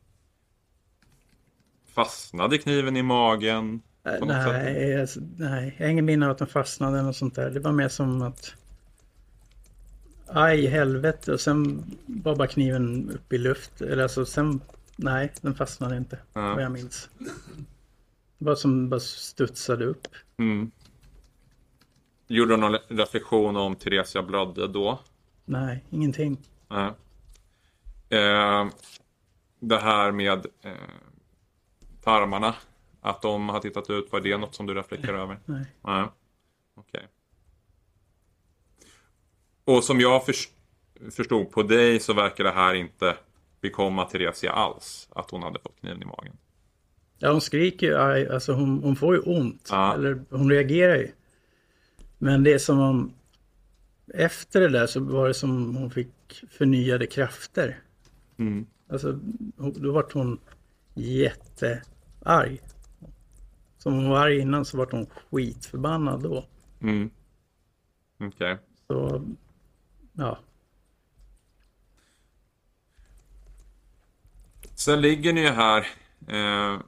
Fastnade 1.86 2.58
kniven 2.58 2.96
i 2.96 3.02
magen? 3.02 3.82
Äh? 4.04 4.26
Nej, 4.26 5.00
alltså, 5.00 5.20
nej, 5.36 5.74
jag 5.78 5.86
har 5.86 5.90
ingen 5.92 6.04
minne 6.04 6.26
av 6.26 6.32
att 6.32 6.38
den 6.38 6.46
fastnade 6.46 6.92
eller 6.98 7.06
något 7.06 7.16
sånt 7.16 7.34
där. 7.34 7.50
Det 7.50 7.60
var 7.60 7.72
mer 7.72 7.88
som 7.88 8.22
att 8.22 8.54
aj 10.34 10.66
helvete 10.66 11.32
och 11.32 11.40
sen 11.40 11.84
var 12.06 12.36
bara 12.36 12.48
kniven 12.48 13.10
upp 13.10 13.32
i 13.32 13.38
luft. 13.38 13.80
Eller 13.80 14.02
alltså 14.02 14.26
sen, 14.26 14.60
nej 14.96 15.32
den 15.40 15.54
fastnade 15.54 15.96
inte. 15.96 16.18
Ja. 16.32 16.54
Vad 16.54 16.62
jag 16.62 16.72
minns. 16.72 17.10
Det 18.38 18.44
var 18.44 18.54
som 18.54 18.88
bara 18.88 19.00
studsade 19.00 19.84
upp. 19.84 20.08
Mm. 20.36 20.70
Gjorde 22.26 22.52
du 22.52 22.56
någon 22.56 22.78
reflektion 22.88 23.56
om 23.56 23.76
Theresia 23.76 24.22
blödde 24.22 24.68
då? 24.68 24.98
Nej, 25.44 25.84
ingenting. 25.90 26.38
Nej. 26.68 26.90
Eh, 28.08 28.66
det 29.60 29.78
här 29.78 30.12
med 30.12 30.46
eh, 30.62 30.72
tarmarna. 32.02 32.54
Att 33.00 33.22
de 33.22 33.48
har 33.48 33.60
tittat 33.60 33.90
ut. 33.90 34.12
Var 34.12 34.20
det 34.20 34.36
något 34.36 34.54
som 34.54 34.66
du 34.66 34.74
reflekterar 34.74 35.18
över? 35.18 35.38
Nej. 35.44 35.64
Nej. 35.82 36.04
Okej. 36.74 37.08
Och 39.64 39.84
som 39.84 40.00
jag 40.00 40.26
förs- 40.26 40.48
förstod 41.11 41.50
på 41.50 41.62
dig 41.62 42.00
så 42.00 42.12
verkar 42.12 42.44
det 42.44 42.50
här 42.50 42.74
inte 42.74 43.16
bekomma 43.61 44.04
Theresia 44.04 44.52
alls. 44.52 45.08
Att 45.12 45.30
hon 45.30 45.42
hade 45.42 45.58
fått 45.58 45.80
kniven 45.80 46.02
i 46.02 46.04
magen. 46.04 46.36
Ja, 47.18 47.32
hon 47.32 47.40
skriker 47.40 47.86
ju 47.86 48.28
alltså 48.32 48.52
hon, 48.52 48.82
hon 48.82 48.96
får 48.96 49.14
ju 49.14 49.20
ont. 49.20 49.68
Ja. 49.70 49.94
Eller 49.94 50.24
hon 50.30 50.50
reagerar 50.50 50.96
ju. 50.96 51.11
Men 52.18 52.44
det 52.44 52.52
är 52.52 52.58
som 52.58 52.78
om 52.78 53.12
efter 54.14 54.61
det 54.61 54.68
där 54.68 54.86
så 54.86 55.00
var 55.00 55.28
det 55.28 55.34
som 55.34 55.76
hon 55.76 55.90
fick 55.90 56.44
förnyade 56.50 57.06
krafter. 57.06 57.78
Mm. 58.38 58.66
Alltså, 58.88 59.12
då 59.56 59.92
vart 59.92 60.12
hon 60.12 60.38
jättearg. 60.94 62.61
Som 63.78 63.92
hon 63.94 64.08
var 64.08 64.18
arg 64.18 64.38
innan 64.38 64.64
så 64.64 64.76
vart 64.76 64.92
hon 64.92 65.06
skitförbannad 65.30 66.22
då. 66.22 66.44
Mm. 66.80 67.11
Okej. 68.20 68.58
Så, 68.86 69.22
ja. 70.20 70.38
Sen 74.74 75.00
ligger 75.00 75.32
ni 75.32 75.40
ju 75.40 75.48
här, 75.48 75.86
eh, 76.28 76.80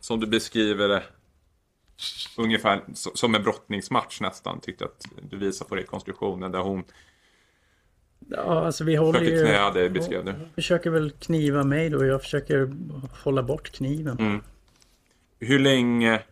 som 0.00 0.20
du 0.20 0.26
beskriver 0.26 0.88
det, 0.88 1.02
ungefär 2.36 2.76
so- 2.76 3.14
som 3.14 3.34
en 3.34 3.42
brottningsmatch 3.42 4.20
nästan, 4.20 4.60
tyckte 4.60 4.84
att 4.84 5.04
du 5.30 5.36
visar 5.36 5.66
på 5.66 5.76
rekonstruktionen 5.76 6.52
där 6.52 6.60
hon 6.60 6.84
Ja, 8.28 8.66
alltså 8.66 8.84
vi 8.84 8.96
håller 8.96 9.18
försöker 9.18 9.36
ju... 9.36 9.44
knäa 9.44 9.70
dig, 9.70 9.90
beskrev 9.90 10.24
du. 10.24 10.32
Hon 10.32 10.50
försöker 10.54 10.90
väl 10.90 11.10
kniva 11.10 11.64
mig 11.64 11.90
då. 11.90 12.04
Jag 12.04 12.22
försöker 12.22 12.72
hålla 13.24 13.42
bort 13.42 13.70
kniven. 13.70 14.18
Mm. 14.18 14.42
Hur 15.38 15.58
länge 15.58 16.22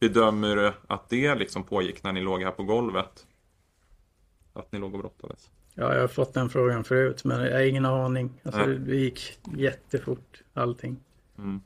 bedömer 0.00 0.56
du 0.56 0.72
att 0.86 1.08
det 1.08 1.34
liksom 1.34 1.64
pågick 1.64 2.02
när 2.02 2.12
ni 2.12 2.20
låg 2.20 2.42
här 2.42 2.50
på 2.50 2.62
golvet? 2.62 3.26
Att 4.52 4.72
ni 4.72 4.78
låg 4.78 4.94
och 4.94 5.00
brottades? 5.00 5.50
Ja, 5.74 5.94
jag 5.94 6.00
har 6.00 6.08
fått 6.08 6.34
den 6.34 6.50
frågan 6.50 6.84
förut, 6.84 7.24
men 7.24 7.40
jag 7.44 7.52
har 7.52 7.60
ingen 7.60 7.84
aning. 7.84 8.40
Alltså, 8.42 8.66
Nej. 8.66 8.78
det 8.78 8.96
gick 8.96 9.38
jättefort, 9.56 10.42
allting. 10.54 10.96
Mm. 11.38 11.60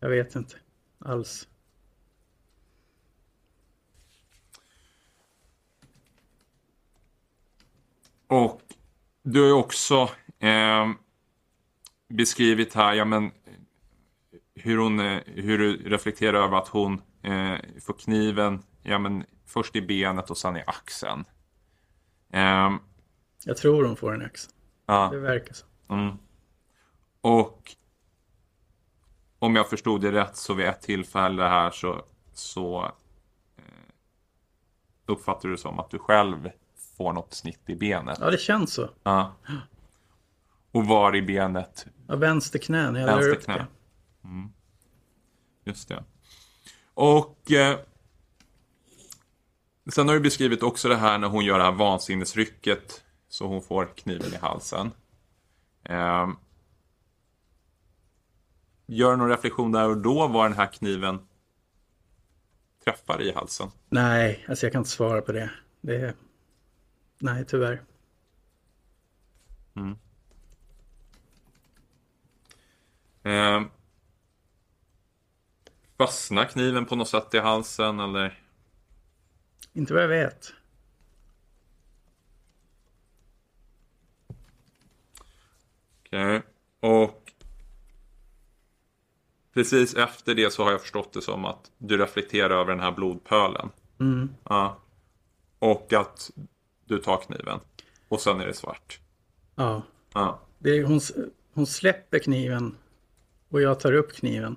Jag 0.00 0.08
vet 0.08 0.36
inte 0.36 0.56
alls. 0.98 1.48
Och 8.26 8.62
du 9.22 9.40
har 9.40 9.46
ju 9.46 9.52
också 9.52 10.10
eh, 10.38 10.90
beskrivit 12.08 12.74
här, 12.74 12.94
ja 12.94 13.04
men 13.04 13.30
hur, 14.54 14.78
hon, 14.78 14.98
hur 15.26 15.58
du 15.58 15.76
reflekterar 15.76 16.44
över 16.44 16.56
att 16.56 16.68
hon 16.68 17.02
eh, 17.22 17.54
får 17.80 17.92
kniven, 17.98 18.62
ja 18.82 18.98
men 18.98 19.24
först 19.46 19.76
i 19.76 19.82
benet 19.82 20.30
och 20.30 20.38
sen 20.38 20.56
i 20.56 20.62
axeln. 20.66 21.24
Eh, 22.32 22.70
Jag 23.44 23.56
tror 23.56 23.84
hon 23.84 23.96
får 23.96 24.14
en 24.14 24.22
axel. 24.22 24.52
ja, 24.86 25.08
Det 25.12 25.18
verkar 25.18 25.54
så. 25.54 25.66
mm. 25.88 26.16
Och 27.20 27.76
om 29.38 29.56
jag 29.56 29.70
förstod 29.70 30.00
det 30.00 30.12
rätt 30.12 30.36
så 30.36 30.54
vid 30.54 30.66
ett 30.66 30.82
tillfälle 30.82 31.42
här 31.42 31.70
så, 31.70 32.04
så 32.32 32.84
eh, 33.56 33.62
uppfattar 35.06 35.48
du 35.48 35.54
det 35.54 35.60
som 35.60 35.78
att 35.78 35.90
du 35.90 35.98
själv 35.98 36.50
får 36.96 37.12
något 37.12 37.34
snitt 37.34 37.60
i 37.70 37.74
benet. 37.76 38.18
Ja, 38.20 38.30
det 38.30 38.38
känns 38.40 38.72
så. 38.74 38.90
Ja. 39.02 39.32
Och 40.72 40.86
var 40.86 41.16
i 41.16 41.22
benet? 41.22 41.86
Ja, 42.08 42.16
vänster 42.16 42.58
knä 42.58 42.90
när 42.90 43.00
jag 43.00 43.06
Vänster 43.06 43.34
knä. 43.44 43.54
det. 43.56 43.66
Just 45.70 45.88
det. 45.88 46.04
Och 46.94 47.52
eh, 47.52 47.78
sen 49.92 50.08
har 50.08 50.14
du 50.14 50.20
beskrivit 50.20 50.62
också 50.62 50.88
det 50.88 50.96
här 50.96 51.18
när 51.18 51.28
hon 51.28 51.44
gör 51.44 51.58
det 51.58 51.64
här 51.64 51.72
vansinnesrycket 51.72 53.04
så 53.28 53.46
hon 53.46 53.62
får 53.62 53.86
kniven 53.96 54.34
i 54.34 54.36
halsen. 54.36 54.90
Eh, 55.84 56.28
gör 58.86 59.16
någon 59.16 59.28
reflektion 59.28 59.72
där 59.72 59.88
och 59.88 59.96
då 59.96 60.28
var 60.28 60.48
den 60.48 60.58
här 60.58 60.72
kniven 60.72 61.26
träffar 62.84 63.22
i 63.22 63.32
halsen? 63.32 63.68
Nej, 63.88 64.44
alltså 64.48 64.66
jag 64.66 64.72
kan 64.72 64.80
inte 64.80 64.90
svara 64.90 65.22
på 65.22 65.32
det. 65.32 65.50
det 65.80 65.96
är... 65.96 66.14
Nej, 67.18 67.44
tyvärr. 67.44 67.82
Eh, 73.22 73.62
fastnar 75.98 76.44
kniven 76.44 76.86
på 76.86 76.96
något 76.96 77.08
sätt 77.08 77.34
i 77.34 77.38
halsen 77.38 78.00
eller? 78.00 78.45
Inte 79.76 79.94
vad 79.94 80.02
jag 80.02 80.08
vet. 80.08 80.52
Okej. 86.06 86.42
Och 86.80 87.32
precis 89.54 89.94
efter 89.94 90.34
det 90.34 90.52
så 90.52 90.64
har 90.64 90.70
jag 90.70 90.80
förstått 90.80 91.12
det 91.12 91.22
som 91.22 91.44
att 91.44 91.70
du 91.78 91.98
reflekterar 91.98 92.50
över 92.50 92.70
den 92.70 92.80
här 92.80 92.92
blodpölen. 92.92 93.70
Mm. 94.00 94.28
Ja. 94.44 94.78
Och 95.58 95.92
att 95.92 96.30
du 96.84 96.98
tar 96.98 97.22
kniven. 97.22 97.60
Och 98.08 98.20
sen 98.20 98.40
är 98.40 98.46
det 98.46 98.54
svart. 98.54 99.00
Ja. 99.54 99.82
Ja. 100.12 100.40
Det 100.58 100.70
är, 100.70 100.84
hon, 100.84 101.00
hon 101.52 101.66
släpper 101.66 102.18
kniven 102.18 102.76
och 103.48 103.60
jag 103.60 103.80
tar 103.80 103.92
upp 103.92 104.12
kniven. 104.12 104.56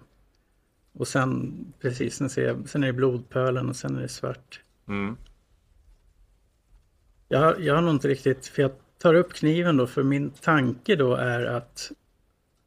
Och 0.94 1.08
sen, 1.08 1.54
precis, 1.80 2.16
sen, 2.16 2.30
ser 2.30 2.48
jag, 2.48 2.70
sen 2.70 2.84
är 2.84 2.88
det 2.88 2.94
blodpölen 2.94 3.70
och 3.70 3.76
sen 3.76 3.96
är 3.98 4.02
det 4.02 4.10
svart. 4.10 4.62
Mm. 4.90 5.18
Jag, 7.28 7.40
har- 7.40 7.56
jag 7.60 7.76
har 7.76 7.82
nog 7.82 7.94
inte 7.94 8.08
riktigt, 8.08 8.48
för 8.48 8.62
jag 8.62 8.72
tar 8.98 9.14
upp 9.14 9.34
kniven 9.34 9.78
då, 9.78 9.88
för 9.88 10.04
min 10.04 10.32
tanke 10.32 10.96
då 10.96 11.16
är 11.16 11.46
att 11.46 11.92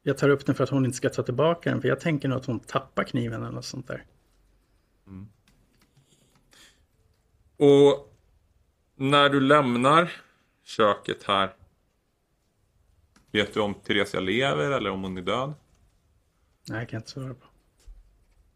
jag 0.03 0.17
tar 0.17 0.29
upp 0.29 0.45
den 0.45 0.55
för 0.55 0.63
att 0.63 0.69
hon 0.69 0.85
inte 0.85 0.97
ska 0.97 1.09
ta 1.09 1.23
tillbaka 1.23 1.69
den, 1.71 1.81
för 1.81 1.87
jag 1.87 1.99
tänker 1.99 2.27
nog 2.29 2.37
att 2.37 2.45
hon 2.45 2.59
tappar 2.59 3.03
kniven 3.03 3.41
eller 3.43 3.51
något 3.51 3.65
sånt 3.65 3.87
där. 3.87 4.05
Och 7.57 8.13
när 8.95 9.29
du 9.29 9.39
lämnar 9.39 10.11
köket 10.63 11.23
här. 11.23 11.55
Vet 13.31 13.53
du 13.53 13.59
om 13.59 13.73
Theresia 13.73 14.19
lever 14.19 14.71
eller 14.71 14.89
om 14.89 15.03
hon 15.03 15.17
är 15.17 15.21
död? 15.21 15.53
Nej, 16.69 16.79
jag 16.79 16.89
kan 16.89 16.97
inte 16.97 17.09
svara 17.11 17.33
på. 17.33 17.45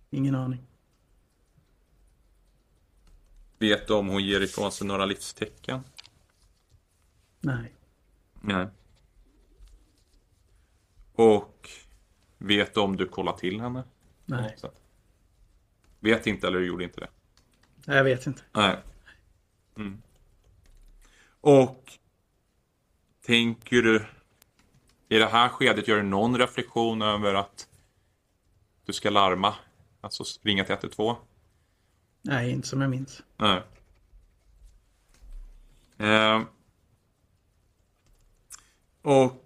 Ingen 0.09 0.35
aning. 0.35 0.63
Vet 3.59 3.87
du 3.87 3.93
om 3.93 4.07
hon 4.07 4.23
ger 4.23 4.41
ifrån 4.41 4.71
sig 4.71 4.87
några 4.87 5.05
livstecken? 5.05 5.83
Nej. 7.39 7.75
Nej. 8.41 8.67
Och 11.13 11.69
vet 12.37 12.73
du 12.73 12.79
om 12.79 12.97
du 12.97 13.07
kollar 13.07 13.33
till 13.33 13.61
henne? 13.61 13.83
Nej. 14.25 14.55
Så. 14.57 14.71
Vet 15.99 16.27
inte 16.27 16.47
eller 16.47 16.59
du 16.59 16.67
gjorde 16.67 16.83
inte 16.83 16.99
det? 16.99 17.09
Nej, 17.85 17.97
jag 17.97 18.03
vet 18.03 18.27
inte. 18.27 18.41
Nej. 18.51 18.77
Mm. 19.77 20.01
Och 21.41 21.91
tänker 23.21 23.81
du 23.81 24.05
I 25.09 25.17
det 25.17 25.25
här 25.25 25.49
skedet 25.49 25.87
gör 25.87 25.97
du 25.97 26.03
någon 26.03 26.37
reflektion 26.37 27.01
över 27.01 27.33
att 27.33 27.67
du 28.85 28.93
ska 28.93 29.09
larma? 29.09 29.55
Alltså 30.01 30.23
ringa 30.41 30.63
till 30.63 30.73
112? 30.73 31.15
Nej, 32.27 32.51
inte 32.51 32.67
som 32.67 32.81
jag 32.81 32.89
minns. 32.89 33.23
Nej. 33.37 33.63
Eh, 35.97 36.43
och 39.01 39.45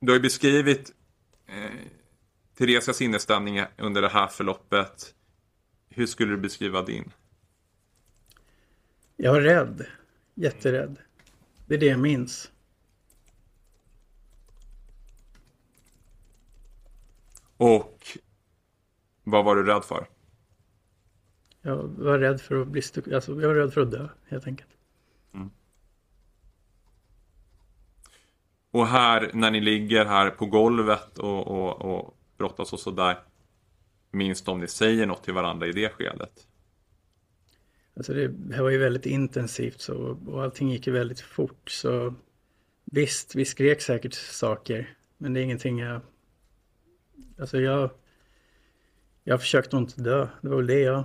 du 0.00 0.12
har 0.12 0.16
ju 0.16 0.22
beskrivit 0.22 0.92
eh, 1.46 1.70
Teresias 2.58 3.00
inställning 3.00 3.64
under 3.78 4.02
det 4.02 4.08
här 4.08 4.26
förloppet. 4.26 5.14
Hur 5.88 6.06
skulle 6.06 6.30
du 6.30 6.36
beskriva 6.36 6.82
din? 6.82 7.12
Jag 9.16 9.32
var 9.32 9.40
rädd. 9.40 9.86
Jätterädd. 10.34 10.96
Det 11.66 11.74
är 11.74 11.78
det 11.78 11.86
jag 11.86 12.00
minns. 12.00 12.50
Och 17.56 18.18
vad 19.24 19.44
var 19.44 19.56
du 19.56 19.62
rädd 19.62 19.84
för? 19.84 20.06
Jag 21.62 21.76
var 21.76 22.18
rädd 22.18 22.40
för 22.40 22.62
att 22.62 22.68
bli 22.68 22.82
alltså, 23.14 23.40
jag 23.40 23.48
var 23.48 23.54
rädd 23.54 23.72
för 23.72 23.80
att 23.80 23.90
dö, 23.90 24.08
helt 24.28 24.46
enkelt. 24.46 24.70
Och 28.72 28.86
här 28.86 29.30
när 29.34 29.50
ni 29.50 29.60
ligger 29.60 30.04
här 30.04 30.30
på 30.30 30.46
golvet 30.46 31.18
och, 31.18 31.46
och, 31.46 31.82
och 31.82 32.16
brottas 32.36 32.72
och 32.72 32.80
sådär. 32.80 33.18
Minns 34.10 34.48
om 34.48 34.60
ni 34.60 34.68
säger 34.68 35.06
något 35.06 35.24
till 35.24 35.34
varandra 35.34 35.66
i 35.66 35.72
det 35.72 35.88
skedet? 35.88 36.46
Alltså 37.96 38.12
det, 38.12 38.28
det 38.28 38.54
här 38.54 38.62
var 38.62 38.70
ju 38.70 38.78
väldigt 38.78 39.06
intensivt 39.06 39.80
så, 39.80 40.18
och 40.26 40.42
allting 40.42 40.70
gick 40.70 40.86
ju 40.86 40.92
väldigt 40.92 41.20
fort. 41.20 41.70
Så 41.70 42.14
visst, 42.84 43.34
vi 43.34 43.44
skrek 43.44 43.80
säkert 43.80 44.14
saker. 44.14 44.94
Men 45.18 45.34
det 45.34 45.40
är 45.40 45.44
ingenting 45.44 45.78
jag... 45.78 46.00
Alltså 47.38 47.60
jag... 47.60 47.90
Jag 49.24 49.40
försökte 49.40 49.76
inte 49.76 50.02
dö. 50.02 50.28
Det 50.40 50.48
var 50.48 50.56
väl 50.56 50.66
det 50.66 50.80
jag 50.80 51.04